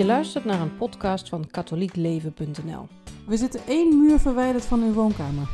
Je 0.00 0.06
luistert 0.06 0.44
naar 0.44 0.60
een 0.60 0.76
podcast 0.76 1.28
van 1.28 1.46
katholiekleven.nl. 1.50 2.88
We 3.26 3.36
zitten 3.36 3.60
één 3.66 3.98
muur 3.98 4.18
verwijderd 4.18 4.64
van 4.64 4.82
uw 4.82 4.92
woonkamer. 4.92 5.48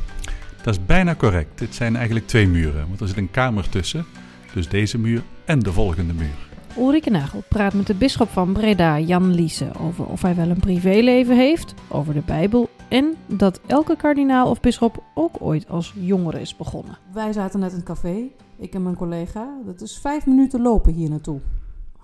Dat 0.63 0.73
is 0.73 0.85
bijna 0.85 1.15
correct. 1.15 1.59
Dit 1.59 1.75
zijn 1.75 1.95
eigenlijk 1.95 2.27
twee 2.27 2.47
muren, 2.47 2.87
want 2.87 2.99
er 2.99 3.07
zit 3.07 3.17
een 3.17 3.31
kamer 3.31 3.69
tussen. 3.69 4.05
Dus 4.53 4.69
deze 4.69 4.97
muur 4.97 5.23
en 5.45 5.59
de 5.59 5.73
volgende 5.73 6.13
muur. 6.13 6.49
Ulrike 6.77 7.09
Nagel 7.09 7.43
praat 7.49 7.73
met 7.73 7.87
de 7.87 7.93
bisschop 7.93 8.29
van 8.29 8.53
Breda, 8.53 8.99
Jan 8.99 9.31
Liese, 9.33 9.71
over 9.79 10.05
of 10.05 10.21
hij 10.21 10.35
wel 10.35 10.49
een 10.49 10.59
privéleven 10.59 11.37
heeft, 11.37 11.73
over 11.87 12.13
de 12.13 12.23
Bijbel 12.25 12.69
en 12.87 13.15
dat 13.25 13.61
elke 13.65 13.95
kardinaal 13.95 14.49
of 14.49 14.59
bisschop 14.59 15.03
ook 15.13 15.35
ooit 15.39 15.69
als 15.69 15.93
jongere 15.99 16.41
is 16.41 16.55
begonnen. 16.55 16.97
Wij 17.13 17.33
zaten 17.33 17.59
net 17.59 17.71
in 17.71 17.77
het 17.77 17.85
café, 17.85 18.23
ik 18.57 18.73
en 18.73 18.83
mijn 18.83 18.95
collega. 18.95 19.47
Dat 19.65 19.81
is 19.81 19.97
vijf 19.97 20.25
minuten 20.25 20.61
lopen 20.61 20.93
hier 20.93 21.09
naartoe. 21.09 21.39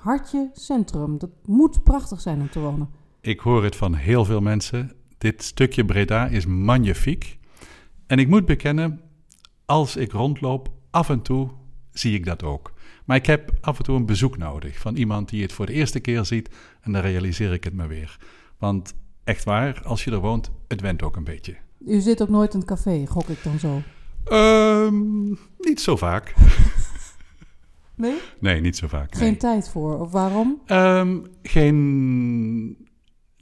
Hartje 0.03 0.49
Centrum, 0.53 1.17
dat 1.17 1.29
moet 1.45 1.83
prachtig 1.83 2.21
zijn 2.21 2.41
om 2.41 2.49
te 2.49 2.59
wonen. 2.59 2.89
Ik 3.21 3.39
hoor 3.39 3.63
het 3.63 3.75
van 3.75 3.93
heel 3.93 4.25
veel 4.25 4.41
mensen. 4.41 4.91
Dit 5.17 5.43
stukje 5.43 5.85
Breda 5.85 6.27
is 6.27 6.45
magnifiek. 6.45 7.39
En 8.07 8.19
ik 8.19 8.27
moet 8.27 8.45
bekennen, 8.45 9.01
als 9.65 9.95
ik 9.95 10.11
rondloop, 10.11 10.71
af 10.91 11.09
en 11.09 11.21
toe 11.21 11.49
zie 11.91 12.13
ik 12.13 12.25
dat 12.25 12.43
ook. 12.43 12.73
Maar 13.05 13.17
ik 13.17 13.25
heb 13.25 13.51
af 13.61 13.77
en 13.77 13.83
toe 13.83 13.95
een 13.95 14.05
bezoek 14.05 14.37
nodig 14.37 14.77
van 14.77 14.95
iemand 14.95 15.29
die 15.29 15.41
het 15.41 15.53
voor 15.53 15.65
de 15.65 15.73
eerste 15.73 15.99
keer 15.99 16.25
ziet 16.25 16.49
en 16.81 16.91
dan 16.91 17.01
realiseer 17.01 17.53
ik 17.53 17.63
het 17.63 17.73
me 17.73 17.87
weer. 17.87 18.17
Want 18.57 18.93
echt 19.23 19.43
waar, 19.43 19.81
als 19.83 20.03
je 20.03 20.11
er 20.11 20.19
woont, 20.19 20.51
het 20.67 20.81
went 20.81 21.03
ook 21.03 21.15
een 21.15 21.23
beetje. 21.23 21.55
U 21.85 21.99
zit 21.99 22.21
ook 22.21 22.29
nooit 22.29 22.53
in 22.53 22.59
het 22.59 22.67
café, 22.67 23.05
gok 23.07 23.27
ik 23.27 23.43
dan 23.43 23.59
zo. 23.59 23.81
Ehm, 24.23 25.27
niet 25.59 25.81
zo 25.81 25.95
vaak. 25.95 26.33
Nee? 27.95 28.15
Nee, 28.39 28.61
niet 28.61 28.77
zo 28.77 28.87
vaak. 28.87 29.15
Geen 29.15 29.27
nee. 29.27 29.37
tijd 29.37 29.69
voor, 29.69 29.99
of 29.99 30.11
waarom? 30.11 30.61
Ehm, 30.65 31.19
geen 31.41 32.87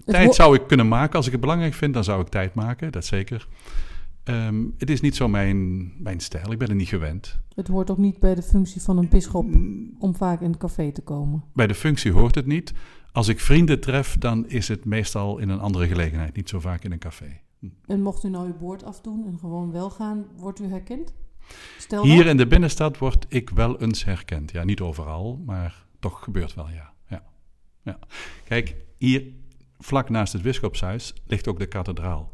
tijd 0.06 0.36
zou 0.36 0.56
ik 0.56 0.67
kunnen 0.67 0.88
maken. 0.88 1.16
Als 1.16 1.25
ik 1.25 1.31
het 1.31 1.42
belangrijk 1.42 1.73
vind, 1.73 1.94
dan 1.94 2.03
zou 2.03 2.22
ik 2.22 2.28
tijd 2.28 2.53
maken, 2.53 2.92
dat 2.92 3.06
zeker. 3.06 3.48
Ehm, 4.23 4.64
het 4.78 4.90
is 4.90 5.02
niet 5.02 5.16
zo 5.16 5.28
mijn, 5.28 5.92
mijn 6.03 6.20
stijl. 6.20 6.52
Ik 6.52 6.58
ben 6.58 6.67
er 6.67 6.75
niet 6.75 6.88
gewend. 6.88 7.40
Het 7.56 7.67
hoort 7.67 7.90
ook 7.90 7.98
niet 7.98 8.20
bij 8.20 8.36
de 8.36 8.42
functie 8.44 8.81
van 8.81 8.98
een 8.98 9.09
bisschop 9.09 9.45
om 10.00 10.16
vaak 10.16 10.42
in 10.42 10.50
het 10.50 10.59
café 10.59 10.92
te 10.92 11.02
komen. 11.02 11.44
Bij 11.53 11.68
de 11.68 11.75
functie 11.75 12.12
hoort 12.12 12.36
het 12.36 12.45
niet. 12.45 12.73
Als 13.12 13.28
ik 13.28 13.40
vrienden 13.40 13.80
tref, 13.80 14.18
dan 14.18 14.47
is 14.47 14.68
het 14.68 14.86
meestal 14.86 15.38
in 15.38 15.50
een 15.50 15.59
andere 15.59 15.88
gelegenheid. 15.88 16.36
Niet 16.36 16.50
zo 16.50 16.59
vaak 16.59 16.84
in 16.84 16.92
een 16.92 17.00
café. 17.00 17.40
En 17.86 18.02
mocht 18.02 18.23
u 18.23 18.30
nou 18.30 18.47
uw 18.47 18.58
boord 18.58 18.84
afdoen 18.84 19.25
en 19.25 19.38
gewoon 19.40 19.72
wel 19.72 19.90
gaan, 19.90 20.25
wordt 20.38 20.59
u 20.59 20.66
herkend? 20.66 21.14
Hier 22.02 22.25
in 22.25 22.38
de 22.38 22.47
binnenstad 22.47 22.97
word 22.97 23.25
ik 23.30 23.50
wel 23.50 23.81
eens 23.81 24.03
herkend. 24.03 24.52
Ja, 24.52 24.64
niet 24.64 24.81
overal, 24.81 25.42
maar 25.45 25.86
toch 26.00 26.23
gebeurt 26.23 26.53
wel, 26.53 26.70
ja. 26.70 26.94
ja. 27.09 27.23
ja. 27.81 28.00
Kijk, 28.44 28.75
hier 28.97 29.23
vlak 29.80 30.09
naast 30.09 30.34
het 30.34 30.42
bischopshuis 30.42 31.14
ligt 31.25 31.47
ook 31.47 31.59
de 31.59 31.66
kathedraal. 31.66 32.31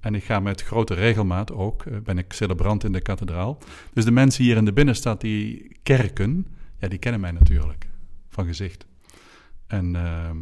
En 0.00 0.14
ik 0.14 0.24
ga 0.24 0.40
met 0.40 0.62
grote 0.62 0.94
regelmaat 0.94 1.52
ook, 1.52 1.82
eh, 1.82 1.98
ben 1.98 2.18
ik 2.18 2.32
celebrant 2.32 2.84
in 2.84 2.92
de 2.92 3.00
kathedraal. 3.00 3.58
Dus 3.92 4.04
de 4.04 4.10
mensen 4.10 4.44
hier 4.44 4.56
in 4.56 4.64
de 4.64 4.72
binnenstad 4.72 5.20
die 5.20 5.76
kerken, 5.82 6.46
ja, 6.78 6.88
die 6.88 6.98
kennen 6.98 7.20
mij 7.20 7.30
natuurlijk 7.32 7.88
van 8.28 8.46
gezicht. 8.46 8.86
En 9.66 9.96
ehm, 9.96 10.36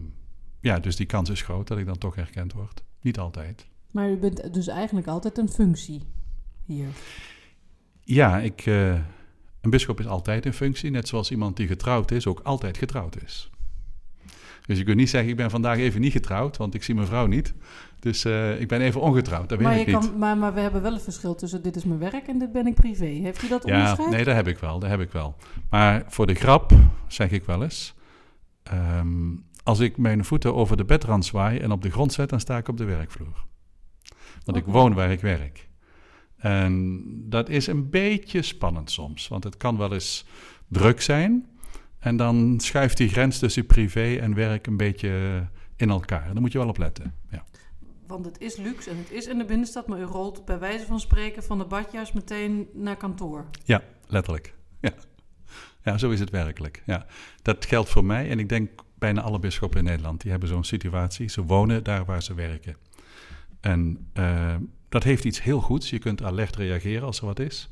ja, 0.60 0.78
dus 0.78 0.96
die 0.96 1.06
kans 1.06 1.30
is 1.30 1.42
groot 1.42 1.68
dat 1.68 1.78
ik 1.78 1.86
dan 1.86 1.98
toch 1.98 2.14
herkend 2.14 2.52
word. 2.52 2.84
Niet 3.00 3.18
altijd. 3.18 3.66
Maar 3.90 4.10
u 4.10 4.16
bent 4.16 4.54
dus 4.54 4.66
eigenlijk 4.66 5.06
altijd 5.06 5.38
een 5.38 5.48
functie 5.48 6.02
hier. 6.64 6.88
Ja, 8.08 8.38
ik, 8.38 8.66
eh, 8.66 8.92
een 9.60 9.70
bischop 9.70 10.00
is 10.00 10.06
altijd 10.06 10.46
in 10.46 10.52
functie, 10.52 10.90
net 10.90 11.08
zoals 11.08 11.30
iemand 11.30 11.56
die 11.56 11.66
getrouwd 11.66 12.10
is 12.10 12.26
ook 12.26 12.40
altijd 12.40 12.76
getrouwd 12.78 13.22
is. 13.24 13.50
Dus 14.66 14.78
je 14.78 14.84
kunt 14.84 14.96
niet 14.96 15.10
zeggen, 15.10 15.30
ik 15.30 15.36
ben 15.36 15.50
vandaag 15.50 15.76
even 15.78 16.00
niet 16.00 16.12
getrouwd, 16.12 16.56
want 16.56 16.74
ik 16.74 16.82
zie 16.82 16.94
mijn 16.94 17.06
vrouw 17.06 17.26
niet. 17.26 17.54
Dus 17.98 18.24
eh, 18.24 18.60
ik 18.60 18.68
ben 18.68 18.80
even 18.80 19.00
ongetrouwd, 19.00 19.48
dat 19.48 19.58
weet 19.58 19.66
Maar, 19.66 19.78
ik 19.78 19.86
niet. 19.86 19.96
kan, 19.96 20.18
maar, 20.18 20.36
maar 20.36 20.54
we 20.54 20.60
hebben 20.60 20.82
wel 20.82 20.92
een 20.92 21.00
verschil 21.00 21.34
tussen 21.34 21.62
dit 21.62 21.76
is 21.76 21.84
mijn 21.84 21.98
werk 21.98 22.26
en 22.28 22.38
dit 22.38 22.52
ben 22.52 22.66
ik 22.66 22.74
privé. 22.74 23.04
Heeft 23.04 23.42
u 23.42 23.48
dat 23.48 23.66
Ja, 23.66 23.72
onderscheid? 23.80 24.10
nee, 24.10 24.24
dat 24.24 24.34
heb 24.34 24.48
ik 24.48 24.58
wel, 24.58 24.78
dat 24.78 24.90
heb 24.90 25.00
ik 25.00 25.12
wel. 25.12 25.36
Maar 25.70 26.04
voor 26.08 26.26
de 26.26 26.34
grap 26.34 26.72
zeg 27.06 27.30
ik 27.30 27.44
wel 27.44 27.62
eens, 27.62 27.94
ehm, 28.62 29.34
als 29.62 29.78
ik 29.80 29.96
mijn 29.96 30.24
voeten 30.24 30.54
over 30.54 30.76
de 30.76 30.84
bedrand 30.84 31.24
zwaai 31.24 31.58
en 31.58 31.72
op 31.72 31.82
de 31.82 31.90
grond 31.90 32.12
zet, 32.12 32.28
dan 32.28 32.40
sta 32.40 32.56
ik 32.56 32.68
op 32.68 32.76
de 32.76 32.84
werkvloer. 32.84 33.44
Want 34.44 34.58
ik 34.58 34.66
Oké. 34.66 34.72
woon 34.72 34.94
waar 34.94 35.10
ik 35.12 35.20
werk. 35.20 35.68
En 36.36 37.04
dat 37.28 37.48
is 37.48 37.66
een 37.66 37.90
beetje 37.90 38.42
spannend 38.42 38.90
soms, 38.90 39.28
want 39.28 39.44
het 39.44 39.56
kan 39.56 39.76
wel 39.76 39.92
eens 39.92 40.26
druk 40.68 41.00
zijn. 41.00 41.46
En 41.98 42.16
dan 42.16 42.60
schuift 42.60 42.96
die 42.96 43.08
grens 43.08 43.38
tussen 43.38 43.66
privé 43.66 44.16
en 44.16 44.34
werk 44.34 44.66
een 44.66 44.76
beetje 44.76 45.42
in 45.76 45.90
elkaar. 45.90 46.24
Daar 46.24 46.40
moet 46.40 46.52
je 46.52 46.58
wel 46.58 46.68
op 46.68 46.78
letten. 46.78 47.14
Ja. 47.30 47.44
Want 48.06 48.24
het 48.24 48.40
is 48.40 48.56
luxe 48.56 48.90
en 48.90 48.96
het 48.96 49.10
is 49.10 49.26
in 49.26 49.38
de 49.38 49.44
binnenstad, 49.44 49.86
maar 49.86 49.98
u 49.98 50.02
rolt 50.02 50.44
bij 50.44 50.58
wijze 50.58 50.86
van 50.86 51.00
spreken 51.00 51.42
van 51.42 51.58
de 51.58 51.64
badjas 51.64 52.12
meteen 52.12 52.68
naar 52.72 52.96
kantoor. 52.96 53.46
Ja, 53.64 53.82
letterlijk. 54.06 54.54
Ja. 54.80 54.92
ja, 55.82 55.98
zo 55.98 56.10
is 56.10 56.20
het 56.20 56.30
werkelijk. 56.30 56.82
Ja. 56.86 57.06
Dat 57.42 57.64
geldt 57.64 57.88
voor 57.88 58.04
mij 58.04 58.30
en 58.30 58.38
ik 58.38 58.48
denk 58.48 58.70
bijna 58.98 59.20
alle 59.20 59.38
bisschoppen 59.38 59.78
in 59.78 59.84
Nederland. 59.84 60.20
Die 60.20 60.30
hebben 60.30 60.48
zo'n 60.48 60.64
situatie. 60.64 61.28
Ze 61.28 61.42
wonen 61.42 61.84
daar 61.84 62.04
waar 62.04 62.22
ze 62.22 62.34
werken. 62.34 62.76
En 63.60 64.08
eh, 64.12 64.54
dat 64.88 65.02
heeft 65.02 65.24
iets 65.24 65.42
heel 65.42 65.60
goeds. 65.60 65.90
Je 65.90 65.98
kunt 65.98 66.22
alert 66.22 66.56
reageren 66.56 67.06
als 67.06 67.20
er 67.20 67.26
wat 67.26 67.38
is. 67.40 67.68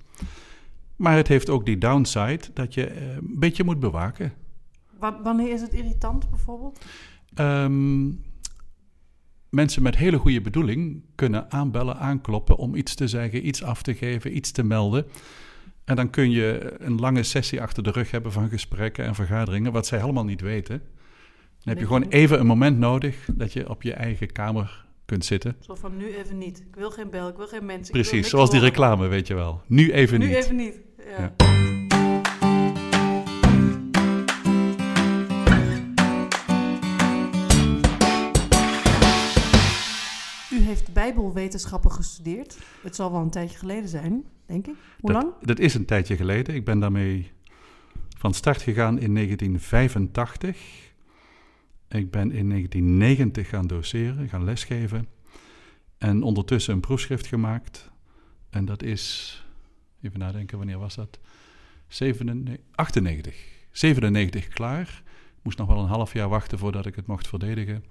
Maar 0.97 1.17
het 1.17 1.29
heeft 1.29 1.51
ook 1.51 1.67
die 1.67 1.79
downside 1.79 2.41
dat 2.55 2.75
je 2.75 2.87
eh, 2.87 3.15
een 3.15 3.39
beetje 3.39 3.65
moet 3.65 3.81
bewaken. 3.81 4.33
Wa- 4.99 5.23
wanneer 5.23 5.53
is 5.53 5.61
het 5.61 5.73
irritant 5.73 6.31
bijvoorbeeld? 6.31 6.85
Ehm, 7.35 8.07
mensen 9.49 9.83
met 9.83 9.97
hele 9.97 10.19
goede 10.19 10.41
bedoeling 10.41 11.03
kunnen 11.15 11.51
aanbellen, 11.51 11.97
aankloppen 11.99 12.57
om 12.57 12.75
iets 12.75 12.95
te 12.95 13.09
zeggen, 13.09 13.47
iets 13.47 13.63
af 13.63 13.83
te 13.83 13.95
geven, 13.95 14.37
iets 14.37 14.51
te 14.51 14.63
melden. 14.63 15.07
En 15.85 15.97
dan 15.97 16.11
kun 16.11 16.31
je 16.31 16.75
een 16.79 16.99
lange 17.01 17.23
sessie 17.23 17.63
achter 17.63 17.83
de 17.83 17.91
rug 17.91 18.11
hebben 18.11 18.33
van 18.33 18.49
gesprekken 18.49 19.05
en 19.05 19.15
vergaderingen, 19.15 19.73
wat 19.73 19.87
zij 19.87 19.99
helemaal 19.99 20.25
niet 20.25 20.41
weten. 20.41 20.79
Dan 21.59 21.75
heb 21.75 21.79
je 21.79 21.87
gewoon 21.87 22.09
even 22.09 22.41
een 22.41 22.47
moment 22.47 22.79
nodig 22.79 23.29
dat 23.33 23.53
je 23.53 23.69
op 23.69 23.83
je 23.83 23.93
eigen 23.93 24.33
kamer 24.33 24.85
kunt 25.05 25.25
zitten. 25.25 25.57
Zo 25.61 25.75
van 25.75 25.97
nu 25.97 26.15
even 26.17 26.39
niet. 26.39 26.59
Ik 26.59 26.75
wil 26.75 26.91
geen 26.91 27.11
bel, 27.11 27.29
ik 27.29 27.37
wil 27.37 27.47
geen 27.47 27.67
mensen. 27.67 27.93
Precies, 27.93 28.29
zoals 28.29 28.51
die 28.51 28.61
reclame, 28.61 29.07
weet 29.07 29.27
je 29.27 29.35
wel. 29.35 29.61
Nu 29.67 29.93
even 29.93 30.19
Nu 30.19 30.27
niet. 30.27 30.37
even 30.37 30.57
niet. 30.57 30.81
Ja. 30.99 31.33
Ja. 31.39 31.53
U 40.51 40.61
heeft 40.61 40.93
bijbelwetenschappen 40.93 41.91
gestudeerd. 41.93 42.59
Het 42.83 42.97
zal 42.97 43.13
wel 43.13 43.21
een 43.21 43.31
tijdje 43.31 43.59
geleden 43.59 43.89
zijn, 43.89 44.25
denk 44.47 44.67
ik. 44.67 44.75
Hoe 45.01 45.13
dat, 45.13 45.23
lang? 45.23 45.35
Dat 45.41 45.59
is 45.59 45.75
een 45.75 45.85
tijdje 45.85 46.17
geleden. 46.17 46.55
Ik 46.55 46.65
ben 46.65 46.79
daarmee 46.79 47.31
van 48.19 48.35
start 48.35 48.63
gegaan 48.63 48.99
in 48.99 49.15
1985. 49.15 50.93
Ik 51.95 52.11
ben 52.11 52.33
in 52.33 52.49
1990 52.49 53.49
gaan 53.49 53.67
doseren, 53.67 54.29
gaan 54.29 54.45
lesgeven. 54.45 55.09
En 55.99 56.23
ondertussen 56.23 56.75
een 56.75 56.81
proefschrift 56.81 57.27
gemaakt. 57.27 57.91
En 58.51 58.65
dat 58.65 58.83
is, 58.83 59.45
even 60.03 60.19
nadenken, 60.19 60.59
wanneer 60.59 60.79
was 60.79 60.95
dat? 60.95 61.19
97, 61.89 62.65
98. 62.75 63.35
97 63.71 64.49
klaar. 64.49 65.03
Moest 65.43 65.59
nog 65.59 65.69
wel 65.69 65.79
een 65.79 65.89
half 65.89 66.13
jaar 66.13 66.29
wachten 66.29 66.59
voordat 66.59 66.87
ik 66.87 66.95
het 66.95 67.07
mocht 67.07 67.29
verdedigen. 67.29 67.85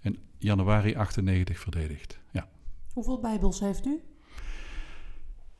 In 0.00 0.18
januari 0.38 0.94
98 0.94 1.58
verdedigd. 1.58 2.18
Ja. 2.32 2.48
Hoeveel 2.92 3.20
bijbels 3.20 3.60
heeft 3.60 3.86
u? 3.86 4.00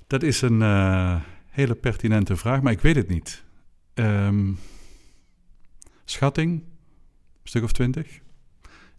Dat 0.06 0.22
is 0.22 0.42
een 0.42 0.62
eh, 0.62 1.20
hele 1.46 1.74
pertinente 1.74 2.36
vraag, 2.36 2.62
maar 2.62 2.72
ik 2.72 2.80
weet 2.80 2.96
het 2.96 3.08
niet. 3.08 3.44
Ehm, 3.94 4.52
schatting, 6.04 6.62
stuk 7.50 7.62
of 7.62 7.72
twintig, 7.72 8.20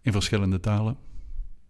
in 0.00 0.12
verschillende 0.12 0.60
talen. 0.60 0.96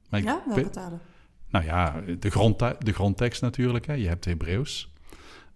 Maar 0.09 0.21
ik 0.21 0.27
ja, 0.27 0.43
welke 0.47 0.71
talen? 0.71 1.01
nou 1.49 1.65
ja, 1.65 2.01
de, 2.19 2.31
grondta- 2.31 2.77
de 2.79 2.93
grondtekst 2.93 3.43
natuurlijk. 3.43 3.87
Hè. 3.87 3.93
Je 3.93 4.09
hebt 4.09 4.25
Hebreeuws. 4.25 4.93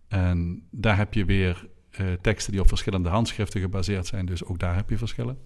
En 0.09 0.67
daar 0.71 0.97
heb 0.97 1.15
je 1.15 1.25
weer 1.25 1.69
eh, 1.91 2.07
teksten 2.21 2.53
die 2.53 2.61
op 2.61 2.69
verschillende 2.69 3.09
handschriften 3.09 3.61
gebaseerd 3.61 4.07
zijn. 4.07 4.27
Dus 4.27 4.45
ook 4.45 4.59
daar 4.59 4.75
heb 4.75 4.91
je 4.91 4.99
verschillen. 4.99 5.39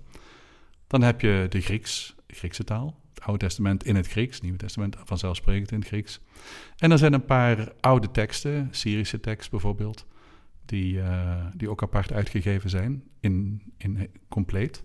Dan 0.86 1.02
heb 1.02 1.20
je 1.20 1.46
de 1.48 1.60
Grieks, 1.60 2.14
Griekse 2.26 2.64
taal. 2.64 3.00
Het 3.14 3.22
Oude 3.22 3.44
Testament 3.44 3.84
in 3.84 3.96
het 3.96 4.08
Grieks. 4.08 4.34
Het 4.34 4.42
Nieuwe 4.42 4.58
Testament 4.58 4.96
vanzelfsprekend 5.04 5.72
in 5.72 5.78
het 5.78 5.88
Grieks. 5.88 6.20
En 6.76 6.90
er 6.90 6.98
zijn 6.98 7.12
een 7.12 7.24
paar 7.24 7.72
oude 7.80 8.10
teksten, 8.10 8.68
Syrische 8.70 9.20
tekst 9.20 9.50
bijvoorbeeld. 9.50 10.06
Die, 10.64 11.00
eh, 11.00 11.46
die 11.56 11.70
ook 11.70 11.82
apart 11.82 12.12
uitgegeven 12.12 12.70
zijn, 12.70 13.02
in, 13.20 13.62
in 13.76 14.10
compleet. 14.28 14.82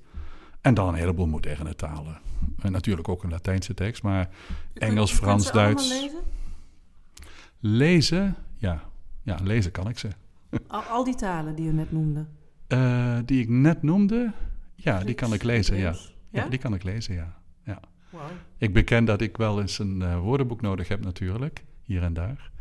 En 0.66 0.74
dan 0.74 0.88
een 0.88 0.94
heleboel 0.94 1.28
moderne 1.28 1.76
talen. 1.76 2.18
En 2.62 2.72
natuurlijk 2.72 3.08
ook 3.08 3.24
een 3.24 3.30
Latijnse 3.30 3.74
tekst, 3.74 4.04
maar 4.04 4.30
Engels, 4.74 5.10
kunt- 5.10 5.22
Frans, 5.24 5.52
Duits. 5.52 5.90
lezen? 5.90 6.22
Lezen, 7.60 8.36
ja. 8.58 8.84
Ja, 9.22 9.38
lezen 9.44 9.72
kan 9.72 9.90
ik 9.90 9.98
ze. 9.98 10.08
Al, 10.68 10.82
al 10.82 11.04
die 11.04 11.16
talen 11.16 11.56
die 11.56 11.68
u 11.68 11.72
net 11.74 11.92
noemde. 11.92 12.26
Eh, 12.68 13.18
die 13.26 13.42
ik 13.42 13.50
net 13.50 13.84
noemde, 13.84 14.32
ja, 14.76 15.00
die 15.04 15.14
kan 15.16 15.34
ik 15.34 15.44
lezen, 15.44 15.78
ja. 15.78 15.96
Ja? 16.30 16.48
die 16.48 16.60
kan 16.60 16.74
ik 16.74 16.84
lezen, 16.84 17.16
ja. 17.16 17.36
ja. 17.64 17.80
Wow. 18.10 18.22
Ik 18.58 18.74
beken 18.74 19.06
dat 19.06 19.22
ik 19.22 19.38
wel 19.38 19.62
eens 19.62 19.80
een 19.80 20.02
eh, 20.02 20.20
woordenboek 20.20 20.62
nodig 20.62 20.88
heb 20.88 21.04
natuurlijk, 21.04 21.64
hier 21.84 22.04
en 22.04 22.14
daar. 22.14 22.52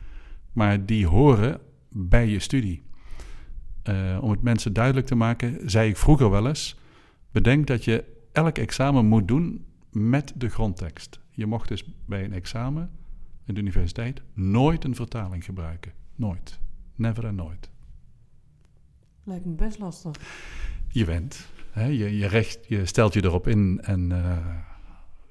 Maar 0.53 0.87
die 0.87 1.07
horen 1.07 1.61
bij 1.91 2.29
je 2.29 2.39
studie. 2.39 2.83
Eh, 3.83 4.19
om 4.21 4.31
het 4.31 4.43
mensen 4.43 4.73
duidelijk 4.73 5.07
te 5.07 5.15
maken, 5.15 5.71
zei 5.71 5.89
ik 5.89 5.97
vroeger 5.97 6.31
wel 6.31 6.49
eens... 6.49 6.77
bedenk 7.35 7.67
dat 7.67 7.85
je 7.85 8.05
elk 8.33 8.59
examen 8.59 9.07
moet 9.07 9.29
doen 9.29 9.65
met 9.91 10.33
de 10.37 10.49
grondtekst. 10.49 11.21
Je 11.31 11.47
mocht 11.47 11.69
dus 11.69 11.85
bij 12.07 12.25
een 12.25 12.33
examen 12.33 12.91
in 13.45 13.55
de 13.55 13.61
universiteit 13.61 14.23
nooit 14.33 14.85
een 14.85 14.95
vertaling 14.95 15.45
gebruiken. 15.45 15.93
Nooit. 16.15 16.59
Never 16.95 17.25
en 17.25 17.35
nooit. 17.35 17.71
Lijkt 19.25 19.45
me 19.45 19.53
best 19.53 19.79
lastig. 19.79 20.17
Je 20.89 21.05
went. 21.05 21.47
Hè? 21.71 21.85
Je, 21.85 22.17
je, 22.17 22.27
recht, 22.27 22.59
je 22.69 22.87
stelt 22.87 23.15
je 23.15 23.25
erop 23.25 23.47
in 23.47 23.81
en 23.83 24.11
uh, 24.11 24.57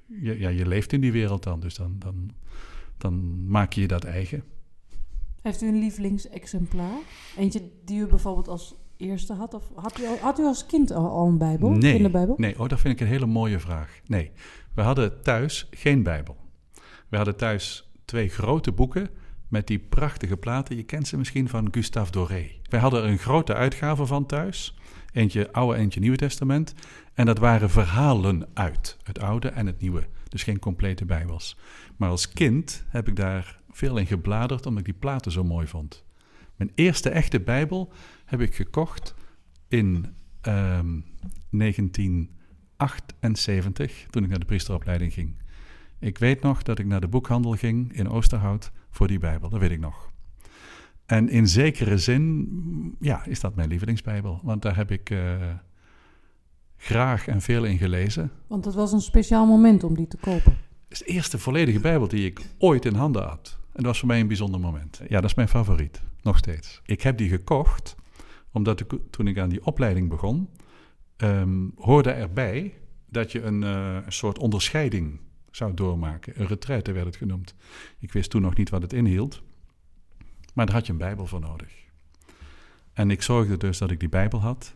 je, 0.06 0.38
ja, 0.38 0.48
je 0.48 0.66
leeft 0.66 0.92
in 0.92 1.00
die 1.00 1.12
wereld 1.12 1.42
dan. 1.42 1.60
Dus 1.60 1.74
dan, 1.74 1.96
dan, 1.98 2.30
dan 2.98 3.46
maak 3.46 3.72
je 3.72 3.80
je 3.80 3.88
dat 3.88 4.04
eigen. 4.04 4.44
Heeft 5.42 5.62
u 5.62 5.68
een 5.68 5.78
lievelingsexemplaar? 5.78 6.98
Eentje 7.36 7.70
die 7.84 8.00
u 8.00 8.06
bijvoorbeeld 8.06 8.48
als 8.48 8.74
eerste 8.96 9.32
had? 9.32 9.54
Of 9.54 9.62
had 9.74 10.00
u, 10.00 10.06
al, 10.06 10.18
had 10.20 10.38
u 10.38 10.44
als 10.44 10.66
kind 10.66 10.92
al, 10.92 11.26
een 11.26 11.38
Bijbel? 11.38 11.70
Nee, 11.70 11.92
Kinderbijbel? 11.92 12.34
nee. 12.38 12.58
Oh, 12.58 12.68
dat 12.68 12.80
vind 12.80 12.94
ik 12.94 13.00
een 13.00 13.12
hele 13.12 13.26
mooie 13.26 13.58
vraag. 13.58 14.00
Nee, 14.06 14.30
we 14.74 14.82
hadden 14.82 15.22
thuis 15.22 15.68
geen 15.70 16.02
Bijbel. 16.02 16.36
We 17.08 17.16
hadden 17.16 17.36
thuis 17.36 17.90
twee 18.04 18.28
grote 18.28 18.72
boeken 18.72 19.10
met 19.48 19.66
die 19.66 19.78
prachtige 19.78 20.36
platen. 20.36 20.76
Je 20.76 20.82
kent 20.82 21.08
ze 21.08 21.16
misschien 21.16 21.48
van 21.48 21.68
Gustave 21.70 22.10
Doré. 22.10 22.50
Wij 22.68 22.80
hadden 22.80 23.02
er 23.02 23.08
een 23.08 23.18
grote 23.18 23.54
uitgave 23.54 24.06
van 24.06 24.26
thuis. 24.26 24.78
Eentje 25.12 25.52
Oude, 25.52 25.78
eentje 25.78 26.00
Nieuwe 26.00 26.16
Testament. 26.16 26.74
En 27.14 27.26
dat 27.26 27.38
waren 27.38 27.70
verhalen 27.70 28.46
uit 28.54 28.96
het 29.02 29.18
Oude 29.18 29.48
en 29.48 29.66
het 29.66 29.80
Nieuwe. 29.80 30.06
Dus 30.28 30.42
geen 30.42 30.58
complete 30.58 31.04
Bijbels. 31.04 31.56
Maar 31.96 32.10
als 32.10 32.28
kind 32.28 32.84
heb 32.88 33.08
ik 33.08 33.16
daar 33.16 33.60
veel 33.70 33.96
in 33.96 34.06
gebladerd 34.06 34.66
omdat 34.66 34.80
ik 34.80 34.84
die 34.84 35.00
platen 35.00 35.32
zo 35.32 35.44
mooi 35.44 35.66
vond. 35.66 36.04
Mijn 36.56 36.72
eerste 36.74 37.10
echte 37.10 37.40
Bijbel 37.40 37.92
heb 38.38 38.48
ik 38.48 38.54
gekocht 38.54 39.14
in 39.68 40.14
ehm, 40.40 41.00
1978, 41.50 44.06
toen 44.10 44.22
ik 44.22 44.28
naar 44.28 44.38
de 44.38 44.44
priesteropleiding 44.44 45.12
ging. 45.12 45.36
Ik 45.98 46.18
weet 46.18 46.42
nog 46.42 46.62
dat 46.62 46.78
ik 46.78 46.86
naar 46.86 47.00
de 47.00 47.08
boekhandel 47.08 47.52
ging 47.52 47.92
in 47.92 48.08
Oosterhout 48.08 48.72
voor 48.90 49.08
die 49.08 49.18
Bijbel, 49.18 49.48
dat 49.48 49.60
weet 49.60 49.70
ik 49.70 49.80
nog. 49.80 50.12
En 51.06 51.28
in 51.28 51.48
zekere 51.48 51.98
zin, 51.98 52.96
ja, 53.00 53.24
is 53.24 53.40
dat 53.40 53.54
mijn 53.54 53.68
lievelingsbijbel. 53.68 54.40
Want 54.42 54.62
daar 54.62 54.76
heb 54.76 54.90
ik 54.90 55.10
uh, 55.10 55.34
graag 56.76 57.26
en 57.26 57.40
veel 57.40 57.64
in 57.64 57.78
gelezen. 57.78 58.30
Want 58.46 58.64
het 58.64 58.74
was 58.74 58.92
een 58.92 59.00
speciaal 59.00 59.46
moment 59.46 59.84
om 59.84 59.94
die 59.94 60.08
te 60.08 60.16
kopen. 60.16 60.56
Het 60.88 60.88
is 60.88 60.98
de 60.98 61.04
eerste 61.04 61.38
volledige 61.38 61.80
Bijbel 61.80 62.08
die 62.08 62.26
ik 62.26 62.40
ooit 62.58 62.84
in 62.84 62.94
handen 62.94 63.22
had. 63.22 63.58
En 63.60 63.70
dat 63.72 63.84
was 63.84 63.98
voor 63.98 64.08
mij 64.08 64.20
een 64.20 64.26
bijzonder 64.26 64.60
moment. 64.60 65.00
Ja, 65.08 65.20
dat 65.20 65.30
is 65.30 65.34
mijn 65.34 65.48
favoriet, 65.48 66.02
nog 66.22 66.38
steeds. 66.38 66.80
Ik 66.84 67.02
heb 67.02 67.18
die 67.18 67.28
gekocht 67.28 67.96
omdat 68.54 68.84
toen 69.10 69.26
ik 69.26 69.38
aan 69.38 69.48
die 69.48 69.64
opleiding 69.64 70.08
begon, 70.08 70.48
um, 71.16 71.72
hoorde 71.76 72.10
erbij 72.10 72.74
dat 73.06 73.32
je 73.32 73.42
een, 73.42 73.62
uh, 73.62 73.94
een 74.04 74.12
soort 74.12 74.38
onderscheiding 74.38 75.20
zou 75.50 75.74
doormaken. 75.74 76.40
Een 76.40 76.46
retraite 76.46 76.92
werd 76.92 77.06
het 77.06 77.16
genoemd. 77.16 77.54
Ik 77.98 78.12
wist 78.12 78.30
toen 78.30 78.42
nog 78.42 78.56
niet 78.56 78.70
wat 78.70 78.82
het 78.82 78.92
inhield, 78.92 79.42
maar 80.54 80.66
daar 80.66 80.74
had 80.74 80.86
je 80.86 80.92
een 80.92 80.98
Bijbel 80.98 81.26
voor 81.26 81.40
nodig. 81.40 81.72
En 82.92 83.10
ik 83.10 83.22
zorgde 83.22 83.56
dus 83.56 83.78
dat 83.78 83.90
ik 83.90 84.00
die 84.00 84.08
Bijbel 84.08 84.40
had. 84.40 84.74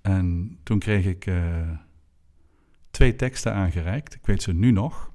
En 0.00 0.58
toen 0.62 0.78
kreeg 0.78 1.04
ik 1.04 1.26
uh, 1.26 1.70
twee 2.90 3.16
teksten 3.16 3.52
aangereikt. 3.52 4.14
Ik 4.14 4.26
weet 4.26 4.42
ze 4.42 4.52
nu 4.52 4.70
nog. 4.70 5.12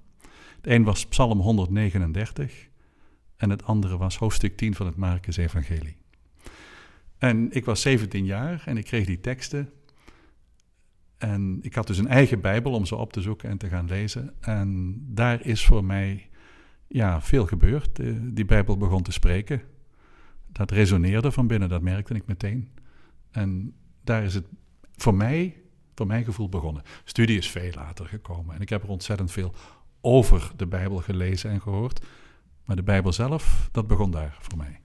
Het 0.55 0.67
een 0.67 0.83
was 0.83 1.07
Psalm 1.07 1.39
139 1.39 2.69
en 3.35 3.49
het 3.49 3.63
andere 3.63 3.97
was 3.97 4.17
hoofdstuk 4.17 4.57
10 4.57 4.75
van 4.75 4.85
het 4.85 4.95
Marcus 4.95 5.37
Evangelie. 5.37 6.00
En 7.21 7.51
ik 7.51 7.65
was 7.65 7.81
17 7.81 8.25
jaar 8.25 8.63
en 8.65 8.77
ik 8.77 8.85
kreeg 8.85 9.05
die 9.05 9.19
teksten. 9.19 9.69
En 11.17 11.59
ik 11.61 11.75
had 11.75 11.87
dus 11.87 11.97
een 11.97 12.07
eigen 12.07 12.41
Bijbel 12.41 12.71
om 12.71 12.85
ze 12.85 12.95
op 12.95 13.13
te 13.13 13.21
zoeken 13.21 13.49
en 13.49 13.57
te 13.57 13.67
gaan 13.67 13.85
lezen. 13.85 14.33
En 14.39 14.99
daar 15.07 15.45
is 15.45 15.65
voor 15.65 15.83
mij 15.83 16.29
ja, 16.87 17.21
veel 17.21 17.47
gebeurd. 17.47 17.99
Die 18.35 18.45
Bijbel 18.45 18.77
begon 18.77 19.03
te 19.03 19.11
spreken. 19.11 19.61
Dat 20.47 20.71
resoneerde 20.71 21.31
van 21.31 21.47
binnen, 21.47 21.69
dat 21.69 21.81
merkte 21.81 22.13
ik 22.13 22.25
meteen. 22.25 22.69
En 23.31 23.73
daar 24.03 24.23
is 24.23 24.33
het 24.33 24.45
voor 24.95 25.15
mij, 25.15 25.61
voor 25.95 26.07
mijn 26.07 26.23
gevoel, 26.23 26.49
begonnen. 26.49 26.83
Studie 27.03 27.37
is 27.37 27.49
veel 27.49 27.71
later 27.73 28.05
gekomen. 28.05 28.55
En 28.55 28.61
ik 28.61 28.69
heb 28.69 28.83
er 28.83 28.89
ontzettend 28.89 29.31
veel 29.31 29.53
over 30.01 30.51
de 30.55 30.67
Bijbel 30.67 30.97
gelezen 30.97 31.49
en 31.49 31.61
gehoord. 31.61 32.05
Maar 32.65 32.75
de 32.75 32.83
Bijbel 32.83 33.13
zelf, 33.13 33.69
dat 33.71 33.87
begon 33.87 34.11
daar 34.11 34.37
voor 34.39 34.57
mij. 34.57 34.79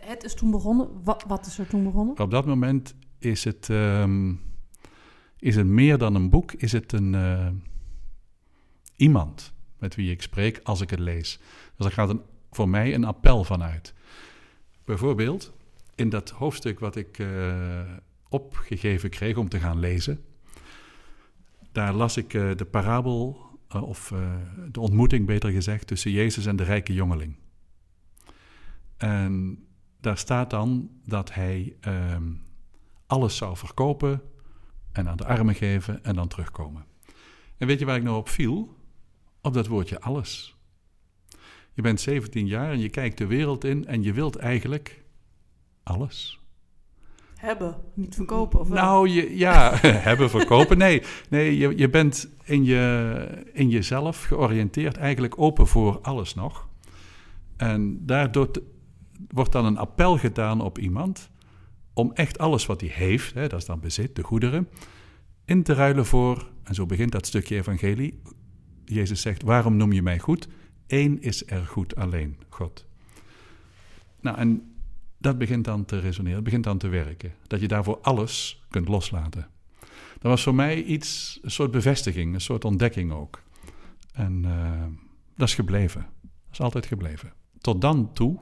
Het 0.00 0.24
is 0.24 0.34
toen 0.34 0.50
begonnen. 0.50 0.88
Wat, 1.26 1.46
is 1.46 1.58
er 1.58 1.66
toen 1.66 1.84
begonnen? 1.84 2.18
Op 2.18 2.30
dat 2.30 2.46
moment 2.46 2.94
is 3.18 3.44
het, 3.44 3.68
um, 3.68 4.40
is 5.38 5.56
het 5.56 5.66
meer 5.66 5.98
dan 5.98 6.14
een 6.14 6.30
boek, 6.30 6.52
is 6.52 6.72
het 6.72 6.92
een 6.92 7.12
uh, 7.12 7.48
iemand 8.96 9.52
met 9.78 9.94
wie 9.94 10.10
ik 10.10 10.22
spreek 10.22 10.60
als 10.62 10.80
ik 10.80 10.90
het 10.90 10.98
lees. 10.98 11.40
Dus 11.76 11.86
er 11.86 11.92
gaat 11.92 12.16
voor 12.50 12.68
mij 12.68 12.94
een 12.94 13.04
appel 13.04 13.44
vanuit. 13.44 13.94
Bijvoorbeeld 14.84 15.52
in 15.94 16.08
dat 16.08 16.30
hoofdstuk 16.30 16.80
wat 16.80 16.96
ik 16.96 17.18
uh, 17.18 17.80
opgegeven 18.28 19.10
kreeg 19.10 19.36
om 19.36 19.48
te 19.48 19.60
gaan 19.60 19.78
lezen, 19.78 20.24
daar 21.72 21.92
las 21.92 22.16
ik 22.16 22.30
de 22.30 22.66
parabel, 22.70 23.40
of 23.68 24.12
de 24.72 24.80
ontmoeting 24.80 25.26
beter 25.26 25.50
gezegd, 25.50 25.86
tussen 25.86 26.10
Jezus 26.10 26.46
en 26.46 26.56
de 26.56 26.62
rijke 26.62 26.92
jongeling. 26.92 27.36
En 28.96 29.62
daar 30.08 30.18
staat 30.18 30.50
dan 30.50 30.90
dat 31.04 31.34
hij 31.34 31.76
um, 31.86 32.42
alles 33.06 33.36
zou 33.36 33.56
verkopen 33.56 34.22
en 34.92 35.08
aan 35.08 35.16
de 35.16 35.24
armen 35.24 35.54
geven 35.54 36.04
en 36.04 36.14
dan 36.14 36.28
terugkomen. 36.28 36.84
En 37.56 37.66
weet 37.66 37.78
je 37.78 37.84
waar 37.84 37.96
ik 37.96 38.02
nou 38.02 38.16
op 38.16 38.28
viel? 38.28 38.76
Op 39.42 39.54
dat 39.54 39.66
woordje 39.66 40.00
alles. 40.00 40.56
Je 41.72 41.82
bent 41.82 42.00
17 42.00 42.46
jaar 42.46 42.70
en 42.70 42.78
je 42.78 42.88
kijkt 42.88 43.18
de 43.18 43.26
wereld 43.26 43.64
in 43.64 43.86
en 43.86 44.02
je 44.02 44.12
wilt 44.12 44.36
eigenlijk 44.36 45.04
alles. 45.82 46.40
Hebben, 47.34 47.76
niet 47.94 48.14
verkopen. 48.14 48.60
Of 48.60 48.68
nou, 48.68 49.08
je, 49.08 49.36
ja, 49.36 49.78
hebben, 50.08 50.30
verkopen. 50.30 50.78
Nee, 50.78 51.02
nee 51.28 51.58
je, 51.58 51.76
je 51.76 51.88
bent 51.88 52.28
in, 52.44 52.64
je, 52.64 53.44
in 53.52 53.68
jezelf 53.68 54.24
georiënteerd, 54.24 54.96
eigenlijk 54.96 55.38
open 55.38 55.66
voor 55.66 56.00
alles 56.00 56.34
nog. 56.34 56.68
En 57.56 58.06
daardoor 58.06 58.50
wordt 59.28 59.52
dan 59.52 59.64
een 59.64 59.78
appel 59.78 60.18
gedaan 60.18 60.60
op 60.60 60.78
iemand 60.78 61.30
om 61.92 62.12
echt 62.12 62.38
alles 62.38 62.66
wat 62.66 62.80
hij 62.80 62.90
heeft, 62.90 63.34
hè, 63.34 63.48
dat 63.48 63.60
is 63.60 63.66
dan 63.66 63.80
bezit, 63.80 64.16
de 64.16 64.22
goederen, 64.22 64.68
in 65.44 65.62
te 65.62 65.72
ruilen 65.72 66.06
voor, 66.06 66.50
en 66.62 66.74
zo 66.74 66.86
begint 66.86 67.12
dat 67.12 67.26
stukje 67.26 67.56
evangelie, 67.56 68.20
Jezus 68.84 69.20
zegt, 69.20 69.42
waarom 69.42 69.76
noem 69.76 69.92
je 69.92 70.02
mij 70.02 70.18
goed? 70.18 70.48
Eén 70.86 71.22
is 71.22 71.50
er 71.50 71.66
goed 71.66 71.96
alleen, 71.96 72.36
God. 72.48 72.86
Nou, 74.20 74.36
en 74.38 74.76
dat 75.18 75.38
begint 75.38 75.64
dan 75.64 75.84
te 75.84 75.98
resoneren, 75.98 76.44
begint 76.44 76.64
dan 76.64 76.78
te 76.78 76.88
werken. 76.88 77.34
Dat 77.46 77.60
je 77.60 77.68
daarvoor 77.68 77.98
alles 78.02 78.62
kunt 78.68 78.88
loslaten. 78.88 79.48
Dat 80.12 80.30
was 80.30 80.42
voor 80.42 80.54
mij 80.54 80.82
iets, 80.82 81.38
een 81.42 81.50
soort 81.50 81.70
bevestiging, 81.70 82.34
een 82.34 82.40
soort 82.40 82.64
ontdekking 82.64 83.12
ook. 83.12 83.42
En 84.12 84.42
uh, 84.44 84.84
dat 85.36 85.48
is 85.48 85.54
gebleven. 85.54 86.06
Dat 86.22 86.52
is 86.52 86.60
altijd 86.60 86.86
gebleven. 86.86 87.32
Tot 87.60 87.80
dan 87.80 88.12
toe 88.12 88.38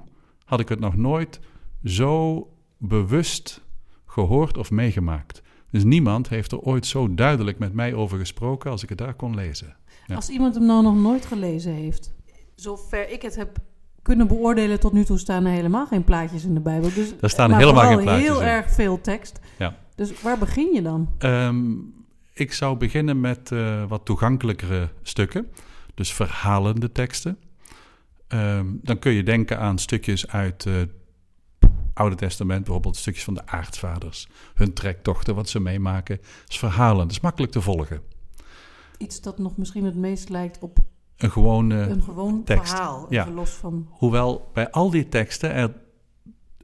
had 0.46 0.60
ik 0.60 0.68
het 0.68 0.80
nog 0.80 0.96
nooit 0.96 1.40
zo 1.84 2.48
bewust 2.78 3.64
gehoord 4.06 4.58
of 4.58 4.70
meegemaakt. 4.70 5.42
Dus 5.70 5.84
niemand 5.84 6.28
heeft 6.28 6.52
er 6.52 6.60
ooit 6.60 6.86
zo 6.86 7.14
duidelijk 7.14 7.58
met 7.58 7.72
mij 7.72 7.94
over 7.94 8.18
gesproken 8.18 8.70
als 8.70 8.82
ik 8.82 8.88
het 8.88 8.98
daar 8.98 9.14
kon 9.14 9.34
lezen. 9.34 9.76
Ja. 10.06 10.14
Als 10.14 10.28
iemand 10.28 10.54
hem 10.54 10.66
nou 10.66 10.82
nog 10.82 10.96
nooit 10.96 11.26
gelezen 11.26 11.72
heeft, 11.72 12.14
zover 12.54 13.10
ik 13.10 13.22
het 13.22 13.36
heb 13.36 13.58
kunnen 14.02 14.26
beoordelen 14.26 14.80
tot 14.80 14.92
nu 14.92 15.04
toe 15.04 15.18
staan 15.18 15.44
er 15.44 15.52
helemaal 15.52 15.86
geen 15.86 16.04
plaatjes 16.04 16.44
in 16.44 16.54
de 16.54 16.60
Bijbel. 16.60 16.94
Dus, 16.94 17.14
er 17.20 17.30
staan 17.30 17.54
helemaal 17.54 17.88
geen 17.88 18.02
plaatjes 18.02 18.28
heel 18.28 18.40
in. 18.40 18.46
erg 18.46 18.70
veel 18.70 19.00
tekst. 19.00 19.40
Ja. 19.58 19.76
Dus 19.94 20.22
waar 20.22 20.38
begin 20.38 20.74
je 20.74 20.82
dan? 20.82 21.08
Um, 21.18 21.94
ik 22.32 22.52
zou 22.52 22.76
beginnen 22.76 23.20
met 23.20 23.50
uh, 23.50 23.84
wat 23.88 24.04
toegankelijkere 24.04 24.88
stukken. 25.02 25.46
Dus 25.94 26.12
verhalende 26.12 26.92
teksten. 26.92 27.38
Um, 28.28 28.80
dan 28.82 28.98
kun 28.98 29.12
je 29.12 29.22
denken 29.22 29.58
aan 29.58 29.78
stukjes 29.78 30.28
uit 30.28 30.64
het 30.64 30.88
uh, 30.90 31.70
Oude 31.94 32.16
Testament, 32.16 32.64
bijvoorbeeld 32.64 32.96
stukjes 32.96 33.24
van 33.24 33.34
de 33.34 33.46
aartsvaders, 33.46 34.28
hun 34.54 34.72
trektochten, 34.72 35.34
wat 35.34 35.48
ze 35.48 35.60
meemaken. 35.60 36.16
Dat 36.16 36.48
is 36.48 36.58
verhalen, 36.58 37.02
dat 37.02 37.10
is 37.10 37.20
makkelijk 37.20 37.52
te 37.52 37.60
volgen. 37.60 38.00
Iets 38.98 39.20
dat 39.20 39.38
nog 39.38 39.56
misschien 39.56 39.84
het 39.84 39.96
meest 39.96 40.28
lijkt 40.28 40.58
op 40.58 40.78
een, 41.16 41.30
gewone 41.30 41.76
een 41.76 42.02
gewoon 42.02 42.44
tekst. 42.44 42.70
verhaal, 42.70 43.06
ja. 43.08 43.30
los 43.30 43.50
van... 43.50 43.88
Hoewel 43.90 44.50
bij 44.52 44.70
al 44.70 44.90
die 44.90 45.08
teksten 45.08 45.52
er 45.52 45.72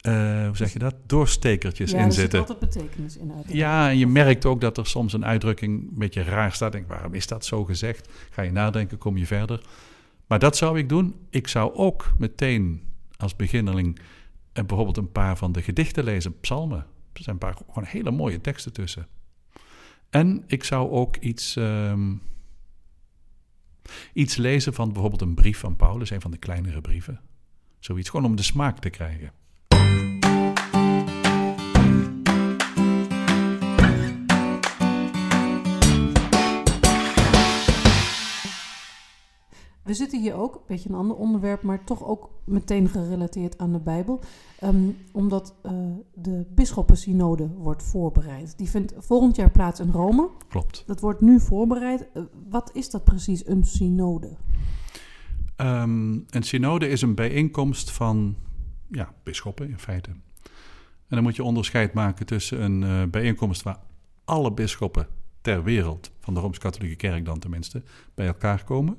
eh, 0.02 0.46
hoe 0.46 0.56
zeg 0.56 0.72
je 0.72 0.78
dat, 0.78 0.94
doorstekertjes 1.06 1.90
ja, 1.90 1.98
in 1.98 2.04
er 2.04 2.12
zit 2.12 2.20
zitten. 2.20 2.38
altijd 2.38 2.58
betekenis 2.58 3.16
in 3.16 3.32
uit. 3.32 3.52
Ja, 3.52 3.88
en 3.88 3.98
je 3.98 4.06
merkt 4.06 4.44
ook 4.44 4.60
dat 4.60 4.78
er 4.78 4.86
soms 4.86 5.12
een 5.12 5.24
uitdrukking 5.24 5.80
een 5.80 5.98
beetje 5.98 6.22
raar 6.22 6.52
staat. 6.52 6.72
Denk, 6.72 6.88
waarom 6.88 7.14
is 7.14 7.26
dat 7.26 7.44
zo 7.44 7.64
gezegd? 7.64 8.08
Ga 8.30 8.42
je 8.42 8.52
nadenken, 8.52 8.98
kom 8.98 9.16
je 9.16 9.26
verder. 9.26 9.62
Maar 10.26 10.38
dat 10.38 10.56
zou 10.56 10.78
ik 10.78 10.88
doen. 10.88 11.26
Ik 11.30 11.48
zou 11.48 11.74
ook 11.74 12.14
meteen 12.18 12.82
als 13.16 13.36
beginneling 13.36 13.98
eh, 14.52 14.64
bijvoorbeeld 14.64 14.96
een 14.96 15.12
paar 15.12 15.36
van 15.36 15.52
de 15.52 15.62
gedichten 15.62 16.04
lezen, 16.04 16.40
psalmen. 16.40 16.86
Er 17.12 17.22
zijn 17.22 17.34
een 17.34 17.38
paar 17.38 17.56
gewoon 17.66 17.84
hele 17.84 18.10
mooie 18.10 18.40
teksten 18.40 18.72
tussen. 18.72 19.08
En 20.10 20.44
ik 20.46 20.64
zou 20.64 20.90
ook 20.90 21.16
iets, 21.16 21.56
ehm, 21.56 22.14
iets 24.12 24.36
lezen 24.36 24.74
van 24.74 24.92
bijvoorbeeld 24.92 25.22
een 25.22 25.34
brief 25.34 25.58
van 25.58 25.76
Paulus, 25.76 26.10
een 26.10 26.20
van 26.20 26.30
de 26.30 26.38
kleinere 26.38 26.80
brieven. 26.80 27.20
Zoiets, 27.78 28.08
gewoon 28.08 28.26
om 28.26 28.36
de 28.36 28.42
smaak 28.42 28.78
te 28.78 28.90
krijgen. 28.90 29.32
We 39.92 39.98
zitten 39.98 40.20
hier 40.20 40.34
ook, 40.34 40.54
een 40.54 40.60
beetje 40.66 40.88
een 40.88 40.94
ander 40.94 41.16
onderwerp, 41.16 41.62
maar 41.62 41.84
toch 41.84 42.04
ook 42.04 42.30
meteen 42.44 42.88
gerelateerd 42.88 43.58
aan 43.58 43.72
de 43.72 43.78
Bijbel. 43.78 44.20
Ehm, 44.58 44.90
omdat 45.12 45.54
eh, 45.62 45.72
de 46.14 46.46
bisschoppensynode 46.54 47.48
wordt 47.48 47.82
voorbereid. 47.82 48.58
Die 48.58 48.68
vindt 48.68 48.94
volgend 48.98 49.36
jaar 49.36 49.50
plaats 49.50 49.80
in 49.80 49.90
Rome. 49.90 50.28
Klopt. 50.48 50.82
Dat 50.86 51.00
wordt 51.00 51.20
nu 51.20 51.40
voorbereid. 51.40 52.06
Eh, 52.12 52.22
wat 52.48 52.70
is 52.74 52.90
dat 52.90 53.04
precies, 53.04 53.46
een 53.46 53.64
synode? 53.64 54.36
Ehm, 55.56 56.12
een 56.12 56.42
synode 56.42 56.88
is 56.88 57.02
een 57.02 57.14
bijeenkomst 57.14 57.90
van 57.90 58.36
ja, 58.90 59.14
bisschoppen 59.22 59.68
in 59.68 59.78
feite. 59.78 60.10
En 60.10 61.18
dan 61.18 61.22
moet 61.22 61.36
je 61.36 61.44
onderscheid 61.44 61.92
maken 61.92 62.26
tussen 62.26 62.62
een 62.62 62.82
eh, 62.82 63.02
bijeenkomst 63.10 63.62
waar 63.62 63.78
alle 64.24 64.52
bisschoppen 64.52 65.06
ter 65.40 65.62
wereld, 65.62 66.10
van 66.20 66.34
de 66.34 66.40
Rooms-Katholieke 66.40 66.96
Kerk 66.96 67.24
dan 67.24 67.38
tenminste, 67.38 67.82
bij 68.14 68.26
elkaar 68.26 68.64
komen. 68.64 68.96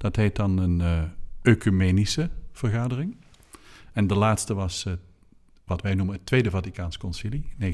Dat 0.00 0.16
heet 0.16 0.36
dan 0.36 0.58
een 0.58 0.80
uh, 0.80 1.02
ecumenische 1.42 2.30
vergadering. 2.52 3.16
En 3.92 4.06
de 4.06 4.14
laatste 4.14 4.54
was 4.54 4.84
uh, 4.84 4.92
wat 5.64 5.82
wij 5.82 5.94
noemen 5.94 6.14
het 6.14 6.26
Tweede 6.26 6.50
Vaticaans 6.50 6.98
Concilie, 6.98 7.52
1962-1965. 7.60 7.64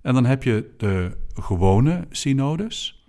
En 0.00 0.14
dan 0.14 0.24
heb 0.24 0.42
je 0.42 0.74
de 0.76 1.16
gewone 1.34 2.06
synodes. 2.10 3.06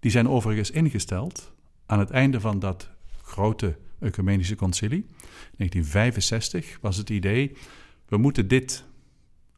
Die 0.00 0.10
zijn 0.10 0.28
overigens 0.28 0.70
ingesteld 0.70 1.52
aan 1.86 1.98
het 1.98 2.10
einde 2.10 2.40
van 2.40 2.58
dat 2.58 2.90
grote 3.22 3.76
ecumenische 4.00 4.56
concilie. 4.56 5.06
1965 5.56 6.78
was 6.80 6.96
het 6.96 7.10
idee, 7.10 7.56
we 8.08 8.16
moeten 8.16 8.48
dit 8.48 8.84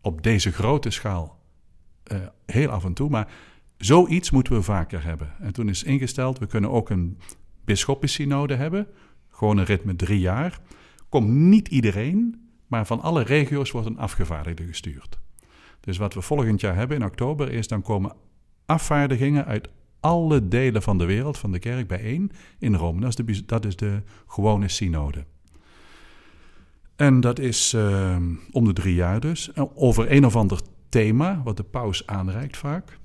op 0.01 0.23
deze 0.23 0.53
grote 0.53 0.91
schaal 0.91 1.43
uh, 2.13 2.19
heel 2.47 2.69
af 2.69 2.85
en 2.85 2.95
toe, 2.95 3.11
maar 3.11 3.33
zoiets 3.79 4.31
moeten 4.31 4.53
we 4.53 4.63
vaker 4.63 5.05
hebben. 5.05 5.33
En 5.41 5.53
toen 5.53 5.69
is 5.69 5.83
ingesteld, 5.83 6.39
we 6.39 6.47
kunnen 6.47 6.71
ook 6.71 6.91
een 6.91 7.19
bisschoppensynode 7.65 8.55
hebben, 8.55 8.87
gewoon 9.31 9.57
een 9.57 9.65
ritme 9.65 9.97
drie 9.97 10.21
jaar. 10.21 10.59
Komt 11.09 11.29
niet 11.29 11.69
iedereen, 11.69 12.49
maar 12.67 12.87
van 12.87 13.01
alle 13.01 13.23
regio's 13.23 13.71
wordt 13.71 13.87
een 13.87 13.99
afgevaardigde 13.99 14.65
gestuurd. 14.65 15.19
Dus 15.81 15.97
wat 15.97 16.15
we 16.15 16.21
volgend 16.21 16.61
jaar 16.61 16.75
hebben 16.75 16.97
in 16.97 17.05
oktober 17.05 17.53
is, 17.53 17.69
dan 17.69 17.83
komen 17.83 18.15
afvaardigingen 18.67 19.45
uit 19.45 19.69
alle 20.01 20.49
delen 20.49 20.83
van 20.83 20.99
de 20.99 21.05
wereld, 21.05 21.39
van 21.39 21.53
de 21.53 21.59
kerk, 21.59 21.89
bijeen 21.89 22.33
in 22.59 22.75
Rome. 22.75 23.01
Dat 23.01 23.09
is 23.09 23.17
de, 23.17 23.45
dat 23.47 23.65
is 23.65 23.77
de 23.77 24.03
gewone 24.27 24.69
synode. 24.69 25.25
En 26.97 27.21
dat 27.21 27.39
is 27.39 27.75
uh, 27.75 28.17
om 28.51 28.65
de 28.65 28.73
drie 28.73 28.95
jaar 28.95 29.21
dus, 29.21 29.51
over 29.75 30.13
een 30.13 30.27
of 30.27 30.37
ander 30.37 30.61
thema, 30.89 31.41
wat 31.45 31.57
de 31.57 31.63
paus 31.63 32.07
aanreikt 32.07 32.57
vaak. 32.57 32.99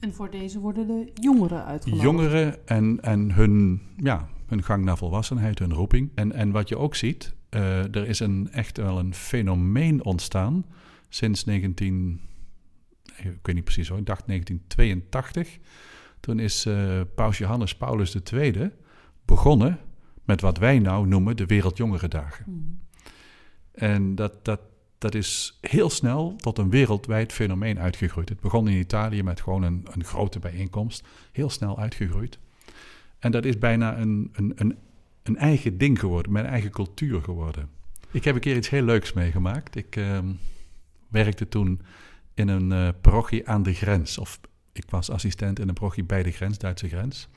En 0.00 0.14
voor 0.14 0.30
deze 0.30 0.60
worden 0.60 0.86
de 0.86 1.10
jongeren 1.14 1.64
uitgenodigd. 1.64 2.04
Jongeren 2.04 2.66
en, 2.66 3.00
en 3.00 3.32
hun, 3.32 3.82
ja, 3.96 4.28
hun 4.46 4.62
gang 4.62 4.84
naar 4.84 4.96
volwassenheid, 4.96 5.58
hun 5.58 5.72
roeping. 5.72 6.10
En, 6.14 6.32
en 6.32 6.50
wat 6.50 6.68
je 6.68 6.78
ook 6.78 6.94
ziet, 6.94 7.34
uh, 7.50 7.94
er 7.94 8.08
is 8.08 8.20
een, 8.20 8.48
echt 8.52 8.76
wel 8.76 8.98
een 8.98 9.14
fenomeen 9.14 10.04
ontstaan 10.04 10.64
sinds 11.08 11.44
19... 11.44 12.20
Ik 13.16 13.38
weet 13.42 13.54
niet 13.54 13.64
precies 13.64 13.88
hoor, 13.88 13.98
ik 13.98 14.06
dacht 14.06 14.26
1982. 14.26 15.58
Toen 16.20 16.38
is 16.38 16.66
uh, 16.66 17.00
paus 17.14 17.38
Johannes 17.38 17.76
Paulus 17.76 18.16
II 18.32 18.70
begonnen 19.24 19.78
met 20.24 20.40
wat 20.40 20.58
wij 20.58 20.78
nou 20.78 21.06
noemen 21.06 21.36
de 21.36 21.46
Wereldjongerendagen. 21.46 22.44
Mm. 22.48 22.78
En 23.72 24.14
dat, 24.14 24.44
dat, 24.44 24.60
dat 24.98 25.14
is 25.14 25.58
heel 25.60 25.90
snel 25.90 26.36
tot 26.36 26.58
een 26.58 26.70
wereldwijd 26.70 27.32
fenomeen 27.32 27.78
uitgegroeid. 27.78 28.28
Het 28.28 28.40
begon 28.40 28.68
in 28.68 28.78
Italië 28.78 29.22
met 29.22 29.40
gewoon 29.40 29.62
een, 29.62 29.86
een 29.90 30.04
grote 30.04 30.38
bijeenkomst, 30.38 31.06
heel 31.32 31.50
snel 31.50 31.78
uitgegroeid. 31.78 32.38
En 33.18 33.30
dat 33.30 33.44
is 33.44 33.58
bijna 33.58 33.98
een, 33.98 34.30
een, 34.32 34.52
een, 34.54 34.78
een 35.22 35.36
eigen 35.36 35.78
ding 35.78 36.00
geworden, 36.00 36.32
mijn 36.32 36.46
eigen 36.46 36.70
cultuur 36.70 37.22
geworden. 37.22 37.68
Ik 38.10 38.24
heb 38.24 38.34
een 38.34 38.40
keer 38.40 38.56
iets 38.56 38.68
heel 38.68 38.82
leuks 38.82 39.12
meegemaakt. 39.12 39.76
Ik 39.76 39.96
uh, 39.96 40.18
werkte 41.08 41.48
toen 41.48 41.80
in 42.34 42.48
een 42.48 42.70
uh, 42.70 42.88
parochie 43.00 43.48
aan 43.48 43.62
de 43.62 43.74
grens, 43.74 44.18
of 44.18 44.40
ik 44.72 44.90
was 44.90 45.10
assistent 45.10 45.58
in 45.58 45.68
een 45.68 45.74
parochie 45.74 46.04
bij 46.04 46.22
de 46.22 46.30
grens, 46.30 46.58
Duitse 46.58 46.88
grens. 46.88 47.28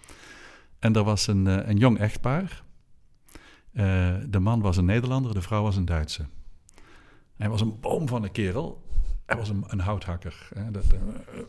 En 0.79 0.95
er 0.95 1.03
was 1.03 1.27
een, 1.27 1.45
uh, 1.45 1.67
een 1.67 1.77
jong 1.77 1.97
echtpaar. 1.97 2.63
Uh, 3.73 4.15
de 4.27 4.39
man 4.39 4.61
was 4.61 4.77
een 4.77 4.85
Nederlander, 4.85 5.33
de 5.33 5.41
vrouw 5.41 5.63
was 5.63 5.75
een 5.75 5.85
Duitse. 5.85 6.25
Hij 7.39 7.49
was 7.49 7.61
een 7.61 7.79
boom 7.79 8.07
van 8.07 8.23
een 8.23 8.31
kerel. 8.31 8.83
Hij 9.25 9.37
was 9.37 9.49
een, 9.49 9.63
een 9.67 9.79
houthakker. 9.79 10.49
Hè? 10.53 10.71
Dat, 10.71 10.85
uh, 10.93 10.99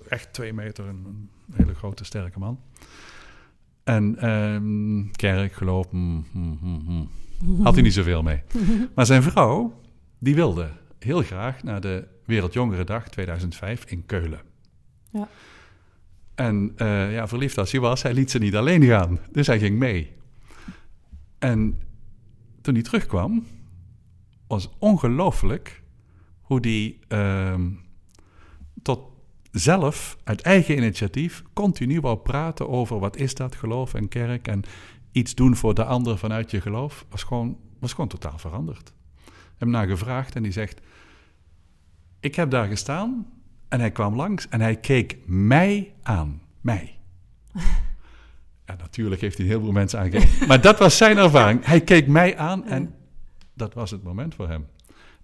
echt 0.08 0.32
twee 0.32 0.52
meter, 0.52 0.86
een, 0.86 1.04
een, 1.06 1.30
hele 1.52 1.74
grote, 1.74 2.04
sterke 2.04 2.38
man. 2.38 2.60
En 3.84 4.28
um, 4.30 5.10
kerk, 5.10 5.52
geloof, 5.52 5.90
mm, 5.90 6.26
mm, 6.32 6.58
mm, 6.62 7.08
had 7.62 7.74
hij 7.74 7.82
niet 7.82 7.94
zoveel 7.94 8.22
mee. 8.22 8.42
Maar 8.94 9.06
zijn 9.06 9.22
vrouw, 9.22 9.80
die 10.18 10.34
wilde 10.34 10.70
heel 10.98 11.22
graag 11.22 11.62
naar 11.62 11.80
de 11.80 12.06
Wereldjongerendag 12.24 13.08
2005 13.08 13.84
in 13.84 14.06
Keulen. 14.06 14.40
Ja. 15.12 15.28
En 16.34 16.72
uh, 16.76 17.12
ja, 17.12 17.28
verliefd 17.28 17.58
als 17.58 17.72
hij 17.72 17.80
was, 17.80 18.02
hij 18.02 18.14
liet 18.14 18.30
ze 18.30 18.38
niet 18.38 18.56
alleen 18.56 18.82
gaan. 18.82 19.18
Dus 19.32 19.46
hij 19.46 19.58
ging 19.58 19.78
mee. 19.78 20.12
En 21.38 21.78
toen 22.60 22.74
hij 22.74 22.82
terugkwam, 22.82 23.46
was 24.46 24.70
ongelooflijk 24.78 25.79
hoe 26.50 26.60
die 26.60 26.98
uh, 27.08 27.54
tot 28.82 29.00
zelf, 29.50 30.16
uit 30.24 30.40
eigen 30.40 30.76
initiatief, 30.76 31.42
continu 31.52 32.00
wou 32.00 32.16
praten 32.16 32.68
over 32.68 32.98
wat 32.98 33.16
is 33.16 33.34
dat 33.34 33.54
geloof 33.54 33.94
en 33.94 34.08
kerk 34.08 34.48
en 34.48 34.62
iets 35.12 35.34
doen 35.34 35.56
voor 35.56 35.74
de 35.74 35.84
ander 35.84 36.18
vanuit 36.18 36.50
je 36.50 36.60
geloof, 36.60 37.06
was 37.08 37.22
gewoon, 37.22 37.58
was 37.78 37.92
gewoon 37.92 38.08
totaal 38.08 38.38
veranderd. 38.38 38.88
Ik 39.24 39.32
heb 39.44 39.58
hem 39.58 39.70
naar 39.70 39.86
gevraagd 39.86 40.36
en 40.36 40.42
die 40.42 40.52
zegt, 40.52 40.80
ik 42.20 42.34
heb 42.34 42.50
daar 42.50 42.66
gestaan 42.66 43.26
en 43.68 43.80
hij 43.80 43.90
kwam 43.90 44.16
langs 44.16 44.48
en 44.48 44.60
hij 44.60 44.76
keek 44.76 45.18
mij 45.26 45.94
aan. 46.02 46.42
Mij. 46.60 46.98
Ja, 48.64 48.76
natuurlijk 48.76 49.20
heeft 49.20 49.38
hij 49.38 49.46
heel 49.46 49.60
veel 49.60 49.72
mensen 49.72 49.98
aangekeken. 49.98 50.46
Maar 50.48 50.60
dat 50.60 50.78
was 50.78 50.96
zijn 50.96 51.18
ervaring. 51.18 51.64
Hij 51.64 51.80
keek 51.80 52.06
mij 52.06 52.36
aan 52.36 52.66
en 52.66 52.94
dat 53.54 53.74
was 53.74 53.90
het 53.90 54.02
moment 54.02 54.34
voor 54.34 54.48
hem. 54.48 54.66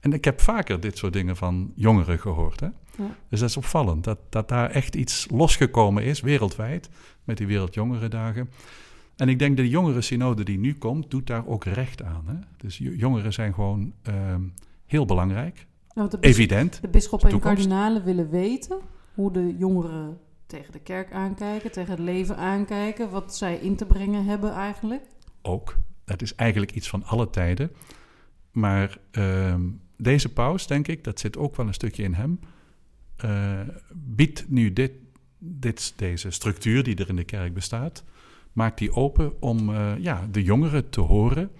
En 0.07 0.13
ik 0.13 0.25
heb 0.25 0.41
vaker 0.41 0.81
dit 0.81 0.99
soort 0.99 1.13
dingen 1.13 1.37
van 1.37 1.73
jongeren 1.75 2.19
gehoord. 2.19 2.61
Hè? 2.61 2.67
Ja. 2.67 3.17
Dus 3.29 3.41
dat 3.41 3.49
is 3.49 3.57
opvallend. 3.57 4.05
Dat, 4.05 4.19
dat 4.29 4.49
daar 4.49 4.71
echt 4.71 4.95
iets 4.95 5.27
losgekomen 5.31 6.03
is, 6.03 6.21
wereldwijd, 6.21 6.89
met 7.25 7.37
die 7.37 7.47
Wereldjongerendagen. 7.47 8.51
En 9.17 9.29
ik 9.29 9.39
denk 9.39 9.57
dat 9.57 9.65
de 9.65 9.71
jongere 9.71 10.01
synode 10.01 10.45
die 10.45 10.59
nu 10.59 10.75
komt, 10.75 11.11
doet 11.11 11.27
daar 11.27 11.47
ook 11.47 11.65
recht 11.65 12.03
aan. 12.03 12.25
Hè? 12.27 12.35
Dus 12.57 12.79
jongeren 12.79 13.33
zijn 13.33 13.55
gewoon 13.55 13.93
uh, 14.09 14.15
heel 14.85 15.05
belangrijk. 15.05 15.67
Nou, 15.95 16.11
de 16.11 16.17
Evident. 16.21 16.81
De 16.81 16.89
bisschoppen 16.89 17.31
en 17.31 17.41
kardinalen 17.41 18.05
willen 18.05 18.31
weten 18.31 18.79
hoe 19.15 19.33
de 19.33 19.57
jongeren 19.59 20.19
tegen 20.47 20.73
de 20.73 20.81
kerk 20.81 21.13
aankijken, 21.13 21.73
tegen 21.73 21.91
het 21.91 22.01
leven 22.01 22.37
aankijken, 22.37 23.11
wat 23.11 23.37
zij 23.37 23.57
in 23.57 23.77
te 23.77 23.87
brengen 23.87 24.25
hebben 24.25 24.53
eigenlijk. 24.53 25.03
Ook. 25.43 25.77
Dat 26.05 26.23
is 26.23 26.35
eigenlijk 26.35 26.73
iets 26.73 26.89
van 26.89 27.05
alle 27.05 27.31
tijden. 27.31 27.71
Maar 28.51 28.99
uh, 29.13 29.55
deze 29.97 30.33
paus, 30.33 30.67
denk 30.67 30.89
ik, 30.89 31.05
dat 31.05 31.21
zit 31.21 31.37
ook 31.37 31.57
wel 31.57 31.67
een 31.67 31.75
stukje 31.75 32.03
in 32.03 32.15
hem, 32.15 32.41
uh, 33.25 33.61
biedt 33.93 34.45
nu 34.49 34.73
dit, 34.73 34.93
dit, 35.39 35.93
deze 35.97 36.31
structuur 36.31 36.83
die 36.83 36.97
er 36.97 37.09
in 37.09 37.17
de 37.17 37.25
kerk 37.25 37.55
bestaat, 37.55 38.05
maakt 38.53 38.79
die 38.79 38.93
open 38.93 39.43
om 39.43 39.69
uh, 39.69 39.93
ja, 39.99 40.29
de 40.31 40.43
jongeren 40.43 40.91
te 40.91 41.01
horen 41.01 41.51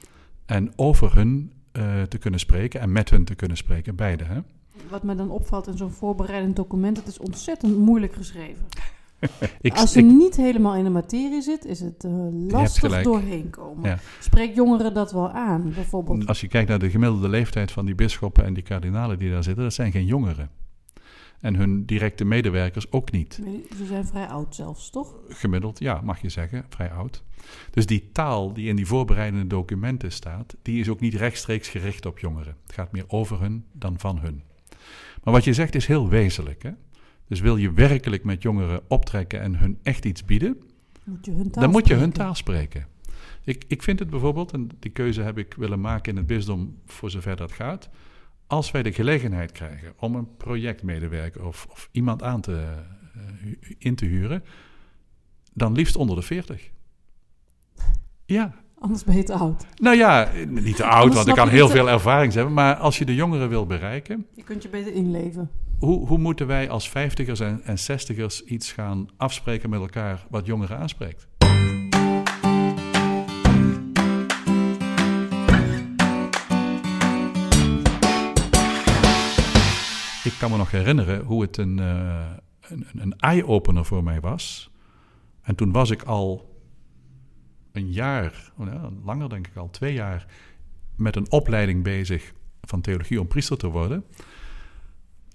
en 0.47 0.73
over 0.77 1.15
hun 1.15 1.53
uh, 1.73 2.03
te 2.03 2.19
kunnen 2.19 2.41
spreken 2.41 2.81
en 2.81 2.93
met 2.93 3.11
hun 3.11 3.25
te 3.25 3.35
kunnen 3.35 3.57
spreken, 3.57 3.97
beide. 3.97 4.25
Hè? 4.25 4.41
Wat 4.89 5.03
me 5.03 5.15
dan 5.15 5.31
opvalt 5.31 5.67
in 5.67 5.77
zo'n 5.77 5.91
voorbereidend 5.91 6.57
document, 6.57 6.97
het 6.97 7.07
is 7.07 7.19
ontzettend 7.19 7.77
moeilijk 7.79 8.15
geschreven. 8.15 8.65
Ik, 9.61 9.75
Als 9.75 9.93
je 9.93 9.99
ik- 10.01 10.05
niet 10.07 10.37
helemaal 10.37 10.75
in 10.75 10.85
de 10.85 10.91
materie 10.91 11.43
zit, 11.43 11.65
is 11.65 11.81
het 11.81 12.05
eh, 12.05 12.13
lastig 12.49 13.03
doorheen 13.03 13.51
komen. 13.51 13.91
Ja. 13.91 13.99
Spreek 14.21 14.55
jongeren 14.55 14.95
dat 14.95 15.13
wel 15.13 15.31
aan, 15.31 15.73
bijvoorbeeld? 15.75 16.27
als 16.27 16.41
je 16.41 16.49
kijkt 16.49 16.69
naar 16.69 16.79
de 16.79 16.91
gemiddelde 16.91 17.29
leeftijd 17.29 17.73
van 17.73 17.85
die 17.87 17.95
bisschoppen 17.95 18.45
en 18.45 18.55
die 18.55 18.63
kardinalen 18.63 19.19
die 19.19 19.31
daar 19.31 19.43
zitten, 19.43 19.63
dat 19.63 19.75
zijn 19.75 19.93
geen 19.93 20.07
jongeren. 20.07 20.51
En 21.41 21.55
hun 21.55 21.85
directe 21.85 22.25
medewerkers 22.25 22.93
ook 22.93 23.11
niet. 23.11 23.41
Ze 23.77 23.85
zijn 23.87 24.07
vrij 24.07 24.27
oud 24.27 24.55
zelfs, 24.55 24.91
toch? 24.91 25.15
Gemiddeld, 25.29 25.79
ja, 25.79 26.01
mag 26.05 26.21
je 26.21 26.29
zeggen, 26.29 26.65
vrij 26.69 26.91
oud. 26.91 27.23
Dus 27.71 27.87
die 27.87 28.09
taal 28.13 28.53
die 28.53 28.69
in 28.69 28.77
die 28.77 28.87
voorbereidende 28.87 29.47
documenten 29.47 30.13
staat, 30.13 30.57
die 30.63 30.81
is 30.81 30.89
ook 30.89 31.01
niet 31.01 31.15
rechtstreeks 31.15 31.69
gericht 31.69 32.07
op 32.07 32.19
jongeren. 32.19 32.57
Het 32.63 32.73
gaat 32.73 32.93
meer 32.93 33.05
over 33.09 33.41
hun 33.41 33.65
dan 33.73 33.99
van 33.99 34.19
hun. 34.19 34.43
Maar 35.25 35.35
wat 35.35 35.45
je 35.45 35.53
zegt 35.53 35.75
is 35.75 35.87
heel 35.87 36.09
wezenlijk. 36.09 36.63
Hè? 36.63 36.71
Dus 37.27 37.41
wil 37.41 37.57
je 37.57 37.73
werkelijk 37.73 38.25
met 38.25 38.43
jongeren 38.43 38.81
optrekken 38.89 39.41
en 39.41 39.59
hun 39.59 39.79
echt 39.83 40.05
iets 40.05 40.25
bieden, 40.25 40.61
Moet 41.05 41.25
je 41.25 41.33
hun 41.33 41.51
taal 41.51 41.63
dan 41.63 41.73
moet 41.73 41.87
je 41.87 41.95
hun 41.95 42.13
taal 42.13 42.35
spreken. 42.35 42.87
Ik, 43.45 43.65
ik 43.69 43.83
vind 43.83 43.99
het 43.99 44.11
bijvoorbeeld, 44.11 44.53
en 44.53 44.69
die 44.79 44.91
keuze 44.91 45.23
heb 45.23 45.39
ik 45.39 45.55
willen 45.55 45.81
maken 45.81 46.13
in 46.13 46.19
het 46.19 46.27
bisdom 46.27 46.79
voor 46.87 47.11
zover 47.11 47.37
dat 47.37 47.53
gaat. 47.53 47.89
Als 48.47 48.71
wij 48.71 48.83
de 48.83 48.93
gelegenheid 48.93 49.53
krijgen 49.53 49.93
om 49.97 50.15
een 50.15 50.37
projectmedewerker 50.37 51.47
of, 51.47 51.67
of 51.71 51.89
iemand 51.93 52.23
aan 52.23 52.41
te, 52.41 52.75
eh, 53.15 53.53
in 53.79 53.95
te 53.95 54.05
huren, 54.05 54.45
dan 55.53 55.73
liefst 55.73 55.97
onder 55.97 56.17
de 56.17 56.23
40. 56.23 56.71
Ja, 58.25 58.55
Anders 58.79 59.05
ben 59.05 59.17
je 59.17 59.23
te 59.23 59.35
oud. 59.35 59.67
nou 59.75 59.97
ja, 59.97 60.31
niet 60.49 60.77
te 60.77 60.85
oud, 60.85 61.15
want 61.15 61.27
ik 61.27 61.35
kan 61.35 61.49
heel 61.49 61.69
veel 61.69 61.89
ervaring 61.89 62.33
hebben. 62.33 62.55
Maar 62.55 62.75
als 62.75 62.99
je 62.99 63.05
de 63.05 63.15
jongeren 63.15 63.49
wil 63.49 63.67
bereiken, 63.67 64.27
Je 64.35 64.43
kunt 64.43 64.63
je 64.63 64.69
beter 64.69 64.93
inleven. 64.93 65.51
Hoe, 65.79 66.07
hoe 66.07 66.19
moeten 66.19 66.47
wij 66.47 66.71
als 66.71 66.89
vijftigers 66.89 67.41
en, 67.41 67.63
en 67.65 67.79
zestigers 67.79 68.45
iets 68.45 68.73
gaan 68.73 69.09
afspreken 69.17 69.71
met 69.71 69.81
elkaar 69.81 70.27
wat 70.31 70.47
jongeren 70.47 70.79
aanspreekt? 70.79 71.29
Ik 80.25 80.35
kan 80.39 80.51
me 80.51 80.57
nog 80.57 80.71
herinneren 80.71 81.25
hoe 81.25 81.43
het 81.43 81.57
een, 81.57 81.79
eh, 81.79 82.31
een, 82.61 82.87
een 82.95 83.19
eye-opener 83.19 83.85
voor 83.85 84.03
mij 84.03 84.21
was. 84.21 84.71
En 85.43 85.55
toen 85.55 85.73
was 85.73 85.91
ik 85.91 86.03
al 86.03 86.55
een 87.73 87.93
jaar, 87.93 88.53
ja, 88.59 88.91
langer 89.05 89.29
denk 89.29 89.47
ik 89.47 89.57
al, 89.57 89.71
twee 89.71 89.93
jaar, 89.93 90.27
met 90.97 91.17
een 91.17 91.31
opleiding 91.31 91.83
bezig 91.83 92.33
van 92.61 92.81
theologie 92.81 93.21
om 93.21 93.27
priester 93.27 93.57
te 93.57 93.69
worden. 93.69 94.05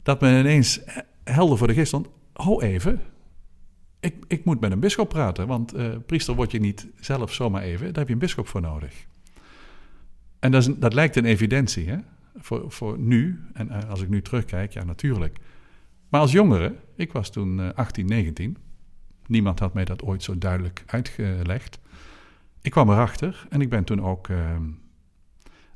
Dat 0.03 0.22
me 0.22 0.39
ineens 0.39 0.81
helder 1.24 1.58
voor 1.58 1.67
de 1.67 1.74
geest 1.74 1.88
stond. 1.88 2.08
Ho 2.34 2.62
even, 2.62 3.01
ik, 4.00 4.15
ik 4.27 4.46
moet 4.46 4.60
met 4.60 4.72
een 4.72 4.79
bischop 4.79 5.10
praten, 5.10 5.48
want 5.48 5.74
eh, 5.74 5.89
priester 6.05 6.36
word 6.36 6.51
je 6.51 6.60
niet 6.60 6.88
zelf 7.00 7.34
zomaar 7.34 7.62
even. 7.62 7.86
Daar 7.86 7.98
heb 7.98 8.08
je 8.08 8.13
een 8.13 8.20
bischop 8.20 8.48
voor 8.48 8.62
nodig. 8.62 9.05
En 10.39 10.51
dat, 10.51 10.67
is, 10.67 10.75
dat 10.77 10.93
lijkt 10.93 11.15
een 11.15 11.25
evidentie, 11.25 11.89
hè? 11.89 11.98
Voor, 12.36 12.72
voor 12.72 13.00
nu. 13.00 13.39
En 13.53 13.70
eh, 13.70 13.89
als 13.89 14.01
ik 14.01 14.10
nu 14.10 14.22
terugkijk, 14.22 14.74
ja, 14.74 14.84
natuurlijk. 14.84 15.38
Maar 16.10 16.22
als 16.22 16.31
jongere, 16.31 16.75
ik 16.96 17.12
was 17.12 17.29
toen 17.31 17.60
eh, 17.60 17.70
18, 17.75 18.05
19. 18.05 18.58
Niemand 19.27 19.60
had 19.60 19.74
mij 19.74 19.86
dat 19.86 20.01
ooit 20.01 20.24
zo 20.24 20.38
duidelijk 20.38 20.84
uitgelegd. 20.86 21.79
Ik 22.62 22.72
kwam 22.72 22.89
erachter 22.89 23.48
en 23.50 23.62
ik 23.62 23.70
ben 23.70 23.84
toen 23.84 24.01
ook 24.01 24.29
eh, 24.29 24.55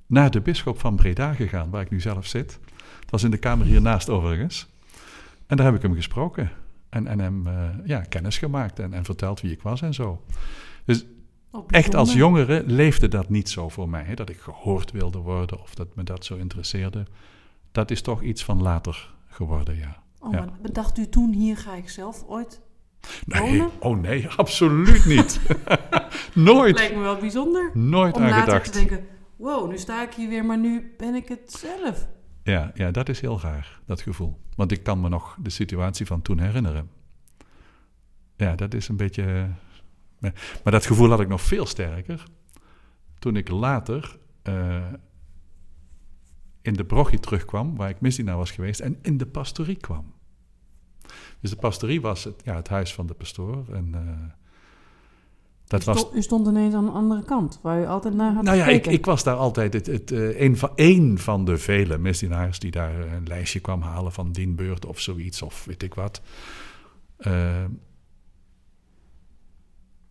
naar 0.06 0.32
de 0.32 0.42
bisschop 0.42 0.80
van 0.80 0.96
Breda 0.96 1.34
gegaan, 1.34 1.70
waar 1.70 1.82
ik 1.82 1.90
nu 1.90 2.00
zelf 2.00 2.26
zit. 2.26 2.60
Het 3.00 3.12
was 3.12 3.24
in 3.24 3.32
de 3.32 3.38
kamer 3.38 3.66
hiernaast 3.66 4.10
overigens. 4.10 4.68
En 5.48 5.58
daar 5.58 5.66
heb 5.66 5.76
ik 5.76 5.82
hem 5.82 5.94
gesproken. 5.96 6.52
En, 6.90 7.08
en 7.08 7.20
hem 7.20 7.48
eh, 7.48 7.70
ja, 7.86 8.00
kennis 8.02 8.38
gemaakt 8.38 8.80
en, 8.80 8.94
en 8.94 9.06
verteld 9.06 9.42
wie 9.42 9.52
ik 9.52 9.62
was 9.62 9.82
en 9.82 9.94
zo. 9.94 10.22
Dus 10.86 11.06
echt 11.68 11.96
als 11.96 12.14
jongere 12.14 12.64
leefde 12.66 13.08
dat 13.08 13.30
niet 13.30 13.50
zo 13.50 13.70
voor 13.70 13.90
mij. 13.90 14.04
Hè? 14.04 14.14
Dat 14.14 14.30
ik 14.30 14.40
gehoord 14.40 14.92
wilde 14.92 15.18
worden 15.20 15.62
of 15.62 15.76
dat 15.76 15.96
me 15.96 16.04
dat 16.04 16.26
zo 16.26 16.36
interesseerde. 16.36 17.06
Dat 17.72 17.92
is 17.92 18.02
toch 18.02 18.22
iets 18.22 18.44
van 18.44 18.62
later 18.62 19.14
geworden, 19.28 19.78
ja. 19.78 20.04
Oh, 20.20 20.32
Ja. 20.32 20.40
maar 20.40 20.50
bedacht 20.62 20.98
u 20.98 21.10
toen, 21.10 21.34
hier 21.34 21.58
ga 21.58 21.74
ik 21.76 21.90
zelf 21.90 22.24
ooit 22.28 22.62
Nee, 23.26 23.42
Wonen? 23.42 23.70
oh 23.80 23.98
nee, 24.00 24.28
absoluut 24.36 25.06
niet. 25.06 25.40
nooit, 26.34 26.76
Lijkt 26.76 26.96
me 26.96 27.02
wel 27.02 27.18
bijzonder. 27.18 27.72
nooit 27.74 28.16
Om 28.16 28.22
aan 28.24 28.30
later 28.30 28.44
gedacht. 28.46 28.72
te 28.72 28.78
denken, 28.80 29.06
wow, 29.36 29.70
nu 29.70 29.78
sta 29.78 30.04
ik 30.04 30.14
hier 30.14 30.30
weer, 30.30 30.46
maar 30.46 30.58
nu 30.58 30.94
ben 30.98 31.16
ik 31.16 31.28
het 31.28 31.52
zelf. 31.54 32.08
Ja, 32.46 32.72
ja, 32.74 32.92
dat 32.92 33.10
is 33.10 33.22
heel 33.22 33.40
raar, 33.42 33.80
dat 33.86 34.02
gevoel. 34.02 34.40
Want 34.56 34.72
ik 34.72 34.84
kan 34.84 35.02
me 35.02 35.10
nog 35.10 35.38
de 35.42 35.50
situatie 35.50 36.06
van 36.06 36.22
toen 36.22 36.40
herinneren. 36.40 36.90
Ja, 38.36 38.56
dat 38.56 38.74
is 38.74 38.88
een 38.88 38.98
beetje... 38.98 39.50
Maar 40.20 40.34
maar 40.64 40.74
dat 40.74 40.86
gevoel 40.86 41.10
had 41.10 41.20
ik 41.20 41.28
nog 41.28 41.42
veel 41.42 41.66
sterker 41.66 42.24
toen 43.20 43.36
ik 43.36 43.50
later 43.50 44.18
eh, 44.42 44.94
in 46.62 46.74
de 46.74 46.86
brochie 46.86 47.20
terugkwam, 47.20 47.76
waar 47.76 47.90
ik 47.90 48.02
misdienaar 48.02 48.38
was 48.38 48.52
geweest, 48.52 48.80
en 48.80 48.98
in 49.02 49.18
de 49.18 49.26
pastorie 49.26 49.78
kwam. 49.78 50.14
Dus 51.40 51.50
de 51.50 51.56
pastorie 51.56 52.02
was 52.02 52.24
het, 52.24 52.42
ja, 52.44 52.56
het 52.56 52.68
huis 52.68 52.94
van 52.94 53.08
de 53.08 53.14
pastoor. 53.14 53.74
En 53.74 53.94
eh, 53.94 54.34
dat 55.68 55.82
u, 55.82 55.86
was 55.86 56.00
stond, 56.00 56.16
u 56.16 56.22
stond 56.22 56.48
ineens 56.48 56.74
aan 56.74 56.88
een 56.88 56.94
andere 56.94 57.24
kant, 57.24 57.60
waar 57.62 57.82
u 57.82 57.86
altijd 57.86 58.14
naar 58.14 58.34
had 58.34 58.44
nou 58.44 58.58
ja, 58.58 58.66
ik, 58.66 58.88
ik 58.88 59.06
was 59.06 59.24
daar 59.24 59.36
altijd 59.36 59.74
het, 59.74 59.88
het, 59.88 60.12
eh, 60.12 60.42
een, 60.42 60.58
van, 60.58 60.72
een 60.76 61.18
van 61.18 61.46
de 61.46 61.58
vele 61.58 61.98
misdienaars 61.98 62.60
die 62.60 62.72
daar 62.72 63.00
een 63.14 63.28
lijstje 63.28 63.60
kwam 63.60 63.82
halen 63.82 64.12
van 64.12 64.32
dienbeurt 64.32 64.86
of 64.86 65.00
zoiets, 65.00 65.42
of 65.42 65.66
weet 65.66 65.84
ik 65.84 65.94
wat. 65.94 66.22
Eh, 67.18 67.64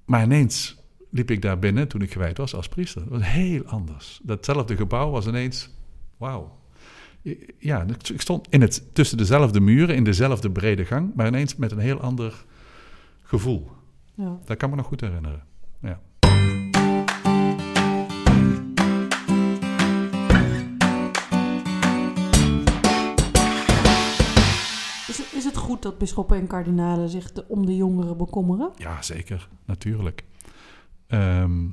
maar 0.05 0.23
ineens 0.23 0.83
liep 1.11 1.31
ik 1.31 1.43
daar 1.43 1.59
binnen 1.59 1.89
toen 1.89 2.03
ik 2.03 2.13
gewijd 2.13 2.39
was 2.39 2.55
als 2.55 2.69
priester. 2.69 3.03
Dat 3.03 3.11
was 3.11 3.29
heel 3.29 3.65
anders. 3.65 4.21
Datzelfde 4.23 4.77
gebouw 4.77 5.11
was 5.11 5.27
ineens, 5.27 5.71
wauw. 6.17 6.59
Ja, 7.59 7.87
ik 8.13 8.21
stond 8.21 8.47
in 8.51 8.61
het, 8.61 8.95
tussen 8.95 9.19
dezelfde 9.19 9.61
muren, 9.61 9.95
in 9.95 10.05
dezelfde 10.05 10.51
brede 10.51 10.85
gang, 10.85 11.15
maar 11.15 11.27
ineens 11.27 11.57
met 11.57 11.73
een 11.73 11.79
heel 11.79 12.01
ander 12.01 12.45
gevoel. 13.23 13.71
Ja. 14.15 14.39
Dat 14.45 14.57
kan 14.57 14.71
me 14.71 14.77
nog 14.77 14.87
goed 14.87 15.01
herinneren. 15.01 15.43
Ja. 15.81 16.01
Is, 25.09 25.19
het, 25.19 25.33
is 25.33 25.45
het 25.45 25.57
goed 25.57 25.83
dat 25.83 25.99
bisschoppen 25.99 26.37
en 26.37 26.47
kardinalen 26.47 27.09
zich 27.09 27.33
de- 27.33 27.45
om 27.49 27.67
de 27.67 27.77
jongeren 27.77 28.17
bekommeren? 28.17 28.71
Ja, 28.77 29.03
zeker. 29.03 29.49
Natuurlijk. 29.65 30.25
Ehm, 31.07 31.65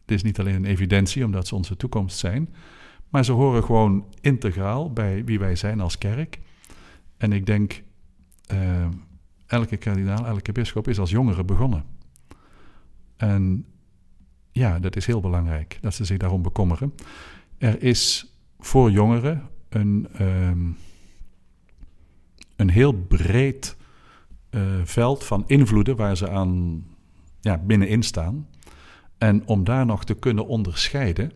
het 0.00 0.10
is 0.14 0.22
niet 0.22 0.38
alleen 0.40 0.54
een 0.54 0.64
evidentie 0.64 1.24
omdat 1.24 1.46
ze 1.46 1.54
onze 1.54 1.76
toekomst 1.76 2.18
zijn, 2.18 2.54
maar 3.08 3.24
ze 3.24 3.32
horen 3.32 3.64
gewoon 3.64 4.04
integraal 4.20 4.92
bij 4.92 5.24
wie 5.24 5.38
wij 5.38 5.56
zijn 5.56 5.80
als 5.80 5.98
kerk. 5.98 6.38
En 7.16 7.32
ik 7.32 7.46
denk, 7.46 7.82
ehm, 8.46 8.90
elke 9.46 9.76
kardinaal, 9.76 10.26
elke 10.26 10.52
bisschop 10.52 10.88
is 10.88 10.98
als 10.98 11.10
jongere 11.10 11.44
begonnen. 11.44 11.84
En 13.16 13.66
ja, 14.52 14.78
dat 14.78 14.96
is 14.96 15.06
heel 15.06 15.20
belangrijk 15.20 15.78
dat 15.80 15.94
ze 15.94 16.04
zich 16.04 16.16
daarom 16.16 16.42
bekommeren. 16.42 16.94
Er 17.58 17.82
is 17.82 18.32
voor 18.58 18.90
jongeren 18.90 19.48
een, 19.68 20.08
ehm, 20.12 20.70
een 22.56 22.70
heel 22.70 22.92
breed 22.92 23.76
eh, 24.50 24.62
veld 24.84 25.24
van 25.24 25.44
invloeden 25.46 25.96
waar 25.96 26.16
ze 26.16 26.30
aan 26.30 26.84
ja, 27.40 27.58
binnenin 27.58 28.02
staan. 28.02 28.48
En 29.18 29.46
om 29.46 29.64
daar 29.64 29.86
nog 29.86 30.04
te 30.04 30.14
kunnen 30.14 30.46
onderscheiden, 30.46 31.32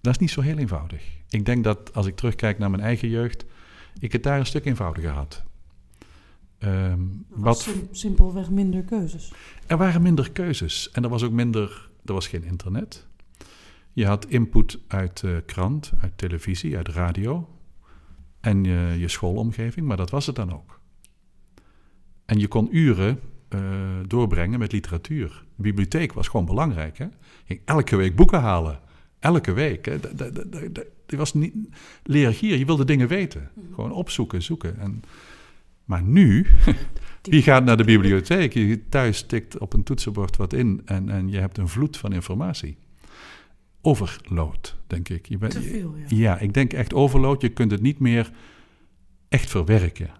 dat 0.00 0.12
is 0.12 0.18
niet 0.18 0.30
zo 0.30 0.40
heel 0.40 0.58
eenvoudig. 0.58 1.02
Ik 1.28 1.44
denk 1.44 1.64
dat 1.64 1.94
als 1.94 2.06
ik 2.06 2.16
terugkijk 2.16 2.58
naar 2.58 2.70
mijn 2.70 2.82
eigen 2.82 3.08
jeugd, 3.08 3.44
ik 3.98 4.12
het 4.12 4.22
daar 4.22 4.38
een 4.38 4.46
stuk 4.46 4.64
eenvoudiger 4.64 5.10
had. 5.10 5.42
Was 6.60 7.06
wat, 7.28 7.58
sim- 7.58 7.88
simpelweg 7.90 8.50
minder 8.50 8.82
keuzes. 8.82 9.32
er 9.66 9.76
waren 9.76 10.02
minder 10.02 10.30
keuzes 10.32 10.90
en 10.90 11.02
er 11.04 11.08
was 11.08 11.22
ook 11.22 11.32
minder, 11.32 11.90
er 12.04 12.12
was 12.12 12.28
geen 12.28 12.44
internet. 12.44 13.06
Je 13.92 14.06
had 14.06 14.26
input 14.26 14.78
uit 14.86 15.22
eh, 15.22 15.36
krant, 15.46 15.92
uit 16.00 16.18
televisie, 16.18 16.76
uit 16.76 16.88
radio 16.88 17.48
en 18.40 18.64
je, 18.64 18.94
je 18.98 19.08
schoolomgeving, 19.08 19.86
maar 19.86 19.96
dat 19.96 20.10
was 20.10 20.26
het 20.26 20.36
dan 20.36 20.52
ook. 20.52 20.80
En 22.24 22.38
je 22.38 22.48
kon 22.48 22.76
uren 22.76 23.20
eh, 23.48 23.60
doorbrengen 24.06 24.58
met 24.58 24.72
literatuur. 24.72 25.44
De 25.56 25.62
bibliotheek 25.62 26.12
was 26.12 26.28
gewoon 26.28 26.46
belangrijk. 26.46 26.98
Hè? 26.98 27.04
Je 27.04 27.10
ging 27.44 27.60
elke 27.64 27.96
week 27.96 28.16
boeken 28.16 28.40
halen. 28.40 28.80
Elke 29.18 29.52
week. 29.52 29.84
Hè? 29.84 30.00
Dat 30.00 31.18
was 31.18 31.34
niet 31.34 31.54
leergier. 32.02 32.58
Je 32.58 32.64
wilde 32.64 32.84
dingen 32.84 33.08
weten. 33.08 33.50
Gewoon 33.74 33.92
opzoeken, 33.92 34.42
zoeken. 34.42 34.78
En, 34.78 35.02
maar 35.90 36.02
nu, 36.02 36.46
wie 37.22 37.42
gaat 37.42 37.64
naar 37.64 37.76
de 37.76 37.84
bibliotheek? 37.84 38.52
Je 38.52 38.88
thuis 38.88 39.22
tikt 39.22 39.58
op 39.58 39.72
een 39.72 39.82
toetsenbord 39.82 40.36
wat 40.36 40.52
in 40.52 40.82
en, 40.84 41.08
en 41.08 41.28
je 41.28 41.38
hebt 41.38 41.58
een 41.58 41.68
vloed 41.68 41.96
van 41.96 42.12
informatie. 42.12 42.76
Overload, 43.80 44.76
denk 44.86 45.08
ik. 45.08 45.28
Je 45.28 45.38
bent, 45.38 45.52
Te 45.52 45.62
veel, 45.62 45.96
ja. 45.96 46.04
ja, 46.08 46.38
ik 46.38 46.54
denk 46.54 46.72
echt 46.72 46.94
overload. 46.94 47.40
Je 47.42 47.48
kunt 47.48 47.70
het 47.70 47.80
niet 47.82 47.98
meer 47.98 48.30
echt 49.28 49.50
verwerken. 49.50 50.10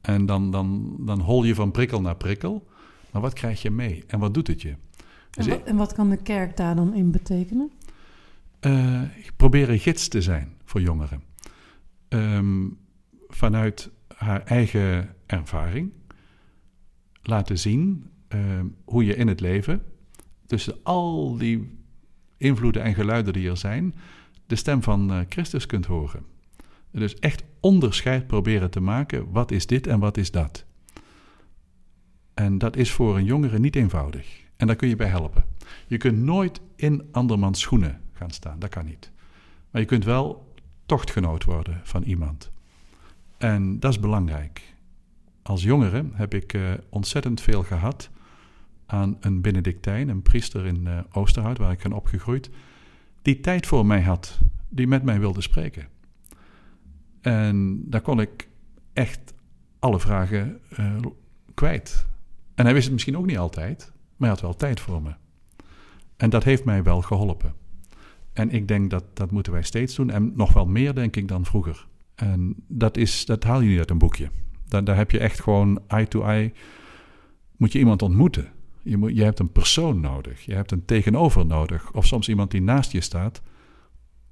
En 0.00 0.26
dan, 0.26 0.50
dan, 0.50 0.96
dan 1.00 1.20
hol 1.20 1.44
je 1.44 1.54
van 1.54 1.70
prikkel 1.70 2.00
naar 2.00 2.16
prikkel. 2.16 2.66
Maar 3.10 3.22
wat 3.22 3.32
krijg 3.32 3.62
je 3.62 3.70
mee 3.70 4.04
en 4.06 4.18
wat 4.18 4.34
doet 4.34 4.46
het 4.46 4.62
je? 4.62 4.74
Dus 5.30 5.46
En 5.46 5.50
wat, 5.52 5.62
en 5.62 5.76
wat 5.76 5.92
kan 5.92 6.10
de 6.10 6.22
kerk 6.22 6.56
daar 6.56 6.76
dan 6.76 6.94
in 6.94 7.10
betekenen? 7.10 7.70
eh, 8.60 9.02
ik 9.02 9.32
probeer 9.36 9.70
een 9.70 9.78
gids 9.78 10.08
te 10.08 10.22
zijn 10.22 10.54
voor 10.64 10.80
jongeren. 10.80 11.22
Ehm, 12.08 12.68
vanuit 13.28 13.90
haar 14.16 14.42
eigen 14.44 15.14
ervaring 15.26 15.92
laten 17.22 17.58
zien 17.58 18.10
ehm, 18.28 18.66
hoe 18.84 19.04
je 19.04 19.16
in 19.16 19.28
het 19.28 19.40
leven, 19.40 19.82
tussen 20.46 20.76
al 20.82 21.36
die 21.36 21.78
invloeden 22.36 22.82
en 22.82 22.94
geluiden 22.94 23.32
die 23.32 23.50
er 23.50 23.56
zijn, 23.56 23.94
de 24.46 24.56
stem 24.56 24.82
van 24.82 25.12
eh, 25.12 25.20
Christus 25.28 25.66
kunt 25.66 25.86
horen. 25.86 26.24
Dus 26.90 27.14
echt 27.14 27.44
onderscheid 27.60 28.26
proberen 28.26 28.70
te 28.70 28.80
maken, 28.80 29.30
wat 29.30 29.50
is 29.50 29.66
dit 29.66 29.86
en 29.86 29.98
wat 29.98 30.16
is 30.16 30.30
dat. 30.30 30.64
En 32.34 32.58
dat 32.58 32.76
is 32.76 32.90
voor 32.90 33.16
een 33.16 33.24
jongere 33.24 33.58
niet 33.58 33.76
eenvoudig. 33.76 34.44
En 34.56 34.66
daar 34.66 34.76
kun 34.76 34.88
je 34.88 34.96
bij 34.96 35.08
helpen. 35.08 35.44
Je 35.86 35.96
kunt 35.96 36.18
nooit 36.18 36.60
in 36.76 37.08
andermans 37.12 37.60
schoenen 37.60 38.00
gaan 38.12 38.30
staan, 38.30 38.58
dat 38.58 38.70
kan 38.70 38.84
niet. 38.84 39.10
Maar 39.70 39.80
je 39.80 39.86
kunt 39.86 40.04
wel 40.04 40.54
tochtgenoot 40.86 41.44
worden 41.44 41.80
van 41.84 42.02
iemand. 42.02 42.50
En 43.38 43.80
dat 43.80 43.92
is 43.92 44.00
belangrijk. 44.00 44.74
Als 45.42 45.62
jongere 45.62 46.04
heb 46.12 46.34
ik 46.34 46.52
eh, 46.52 46.72
ontzettend 46.88 47.40
veel 47.40 47.62
gehad 47.62 48.10
aan 48.86 49.16
een 49.20 49.40
Benedictijn, 49.40 50.08
een 50.08 50.22
priester 50.22 50.66
in 50.66 50.86
eh, 50.86 50.98
Oosterhout, 51.12 51.58
waar 51.58 51.72
ik 51.72 51.82
ben 51.82 51.92
opgegroeid, 51.92 52.50
die 53.22 53.40
tijd 53.40 53.66
voor 53.66 53.86
mij 53.86 54.02
had, 54.02 54.38
die 54.68 54.86
met 54.86 55.02
mij 55.02 55.20
wilde 55.20 55.40
spreken. 55.40 55.88
En 57.20 57.82
daar 57.90 58.00
kon 58.00 58.20
ik 58.20 58.48
echt 58.92 59.34
alle 59.78 60.00
vragen 60.00 60.60
eh, 60.70 60.96
kwijt. 61.54 62.06
En 62.54 62.64
hij 62.64 62.72
wist 62.72 62.84
het 62.84 62.92
misschien 62.92 63.16
ook 63.16 63.26
niet 63.26 63.38
altijd, 63.38 63.92
maar 64.16 64.28
hij 64.28 64.28
had 64.28 64.40
wel 64.40 64.56
tijd 64.56 64.80
voor 64.80 65.02
me. 65.02 65.14
En 66.16 66.30
dat 66.30 66.44
heeft 66.44 66.64
mij 66.64 66.82
wel 66.82 67.02
geholpen. 67.02 67.54
En 68.32 68.50
ik 68.50 68.68
denk 68.68 68.90
dat 68.90 69.04
dat 69.14 69.30
moeten 69.30 69.52
wij 69.52 69.62
steeds 69.62 69.94
doen. 69.94 70.10
En 70.10 70.32
nog 70.36 70.52
wel 70.52 70.66
meer, 70.66 70.94
denk 70.94 71.16
ik, 71.16 71.28
dan 71.28 71.44
vroeger. 71.44 71.86
En 72.16 72.54
dat, 72.68 72.96
is, 72.96 73.24
dat 73.24 73.44
haal 73.44 73.60
je 73.60 73.68
niet 73.68 73.78
uit 73.78 73.90
een 73.90 73.98
boekje. 73.98 74.30
Daar, 74.68 74.84
daar 74.84 74.96
heb 74.96 75.10
je 75.10 75.18
echt 75.18 75.40
gewoon 75.40 75.80
eye-to-eye... 75.86 76.52
moet 77.56 77.72
je 77.72 77.78
iemand 77.78 78.02
ontmoeten. 78.02 78.48
Je, 78.82 78.96
moet, 78.96 79.16
je 79.16 79.22
hebt 79.22 79.38
een 79.38 79.52
persoon 79.52 80.00
nodig. 80.00 80.44
Je 80.44 80.54
hebt 80.54 80.72
een 80.72 80.84
tegenover 80.84 81.46
nodig. 81.46 81.92
Of 81.92 82.06
soms 82.06 82.28
iemand 82.28 82.50
die 82.50 82.62
naast 82.62 82.92
je 82.92 83.00
staat... 83.00 83.42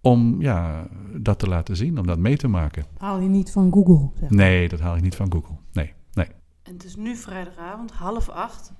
om 0.01 0.42
ja, 0.42 0.88
dat 1.16 1.38
te 1.38 1.49
laten 1.49 1.77
zien, 1.77 1.99
om 1.99 2.07
dat 2.07 2.18
mee 2.18 2.37
te 2.37 2.49
maken. 2.49 2.85
Haal 2.99 3.20
je 3.20 3.29
niet 3.29 3.51
van 3.51 3.73
Google. 3.73 4.11
Zeg. 4.12 4.31
maar. 4.31 4.38
Nee, 4.38 4.68
dat 4.68 4.81
haal 4.81 4.97
ik 4.97 5.03
niet 5.03 5.16
van 5.16 5.33
Google. 5.33 5.57
Nee, 5.73 5.92
nee. 6.12 6.29
En 6.62 6.73
het 6.73 6.85
is 6.85 6.97
nu 6.97 7.16
vrijdagavond, 7.16 7.90
half 7.90 8.29
acht. 8.29 8.73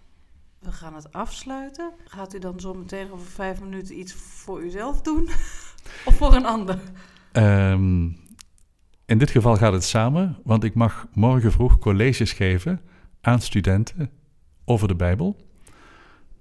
We 0.59 0.73
gaan 0.73 0.95
het 0.95 1.12
afsluiten. 1.12 1.93
Gaat 2.05 2.35
u 2.35 2.38
dan 2.38 2.61
zo 2.61 2.75
meteen 2.75 3.12
over 3.12 3.27
vijf 3.27 3.61
minuten 3.61 3.99
iets 3.99 4.12
voor 4.12 4.62
uzelf 4.62 5.03
doen? 5.03 5.29
of 6.07 6.14
voor 6.17 6.35
een 6.35 6.47
ander? 6.47 6.79
Ehm, 7.33 8.11
in 9.07 9.19
dit 9.19 9.31
geval 9.31 9.57
gaat 9.57 9.73
het 9.73 9.85
samen, 9.85 10.37
want 10.45 10.64
ik 10.64 10.75
mag 10.75 11.07
morgen 11.12 11.53
vroeg 11.53 11.79
colleges 11.79 12.33
geven 12.33 12.81
aan 13.21 13.40
studenten 13.40 14.11
over 14.64 14.88
de 14.88 14.95
Bijbel. 14.95 15.37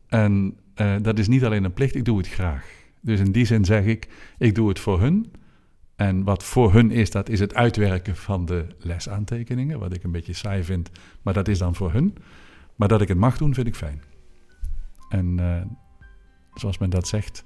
En 0.07 0.57
eh, 0.73 0.95
dat 1.01 1.19
is 1.19 1.27
niet 1.27 1.45
alleen 1.45 1.63
een 1.63 1.73
plicht, 1.73 1.95
ik 1.95 2.05
doe 2.05 2.17
het 2.17 2.27
graag. 2.27 2.65
Dus 3.01 3.19
in 3.19 3.31
die 3.31 3.45
zin 3.45 3.65
zeg 3.65 3.85
ik, 3.85 4.07
ik 4.37 4.55
doe 4.55 4.69
het 4.69 4.79
voor 4.79 4.99
hun. 4.99 5.31
En 5.95 6.23
wat 6.23 6.43
voor 6.43 6.73
hun 6.73 6.91
is, 6.91 7.11
dat 7.11 7.29
is 7.29 7.39
het 7.39 7.55
uitwerken 7.55 8.15
van 8.15 8.45
de 8.45 8.67
lesaantekeningen, 8.77 9.79
wat 9.79 9.93
ik 9.93 10.03
een 10.03 10.11
beetje 10.11 10.33
saai 10.33 10.63
vind, 10.63 10.89
maar 11.21 11.33
dat 11.33 11.47
is 11.47 11.57
dan 11.57 11.75
voor 11.75 11.91
hun. 11.91 12.15
Maar 12.75 12.87
dat 12.87 13.01
ik 13.01 13.07
het 13.07 13.17
mag 13.17 13.37
doen, 13.37 13.53
vind 13.53 13.67
ik 13.67 13.75
fijn. 13.75 14.01
En 15.09 15.39
eh, 15.39 15.61
zoals 16.53 16.77
men 16.77 16.89
dat 16.89 17.07
zegt, 17.07 17.43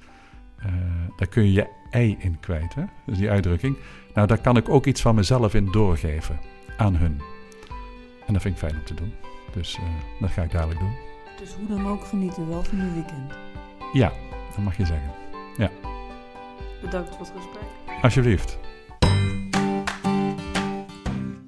eh, 0.60 0.72
daar 1.16 1.28
kun 1.28 1.44
je 1.44 1.52
je 1.52 1.68
ei 1.90 2.16
in 2.20 2.40
kwijt, 2.40 2.76
hè? 2.76 2.84
Dus 3.06 3.18
die 3.18 3.30
uitdrukking. 3.30 3.78
Nou, 4.14 4.28
daar 4.28 4.42
kan 4.42 4.58
ik 4.58 4.70
ook 4.70 4.86
iets 4.86 5.02
van 5.02 5.16
mezelf 5.16 5.54
in 5.54 5.72
doorgeven 5.72 6.40
aan 6.78 6.96
hun. 6.96 7.22
En 8.26 8.34
dat 8.34 8.42
vind 8.42 8.54
ik 8.54 8.60
fijn 8.60 8.76
om 8.76 8.86
te 8.86 8.94
doen. 8.94 9.14
Dus 9.54 9.76
eh, 9.76 9.84
dat 10.20 10.30
ga 10.30 10.42
ik 10.42 10.52
dadelijk 10.52 10.80
doen. 10.80 10.96
Dus 11.40 11.54
hoe 11.54 11.68
dan 11.68 11.88
ook 11.88 12.04
genieten 12.04 12.50
wel 12.50 12.64
van 12.64 12.78
je 12.78 12.94
weekend. 12.94 13.34
Ja, 13.94 14.12
dat 14.56 14.64
mag 14.64 14.78
je 14.78 14.86
zeggen. 14.86 15.26
Bedankt 16.82 17.10
voor 17.10 17.26
het 17.26 17.34
gesprek. 17.36 18.02
Alsjeblieft. 18.02 18.58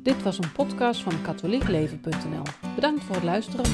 Dit 0.04 0.24
was 0.24 0.38
een 0.38 0.52
podcast 0.52 1.02
van 1.02 1.22
katholiekleven.nl. 1.22 2.44
Bedankt 2.76 3.04
voor 3.04 3.16
het 3.16 3.24
luisteren. 3.24 3.66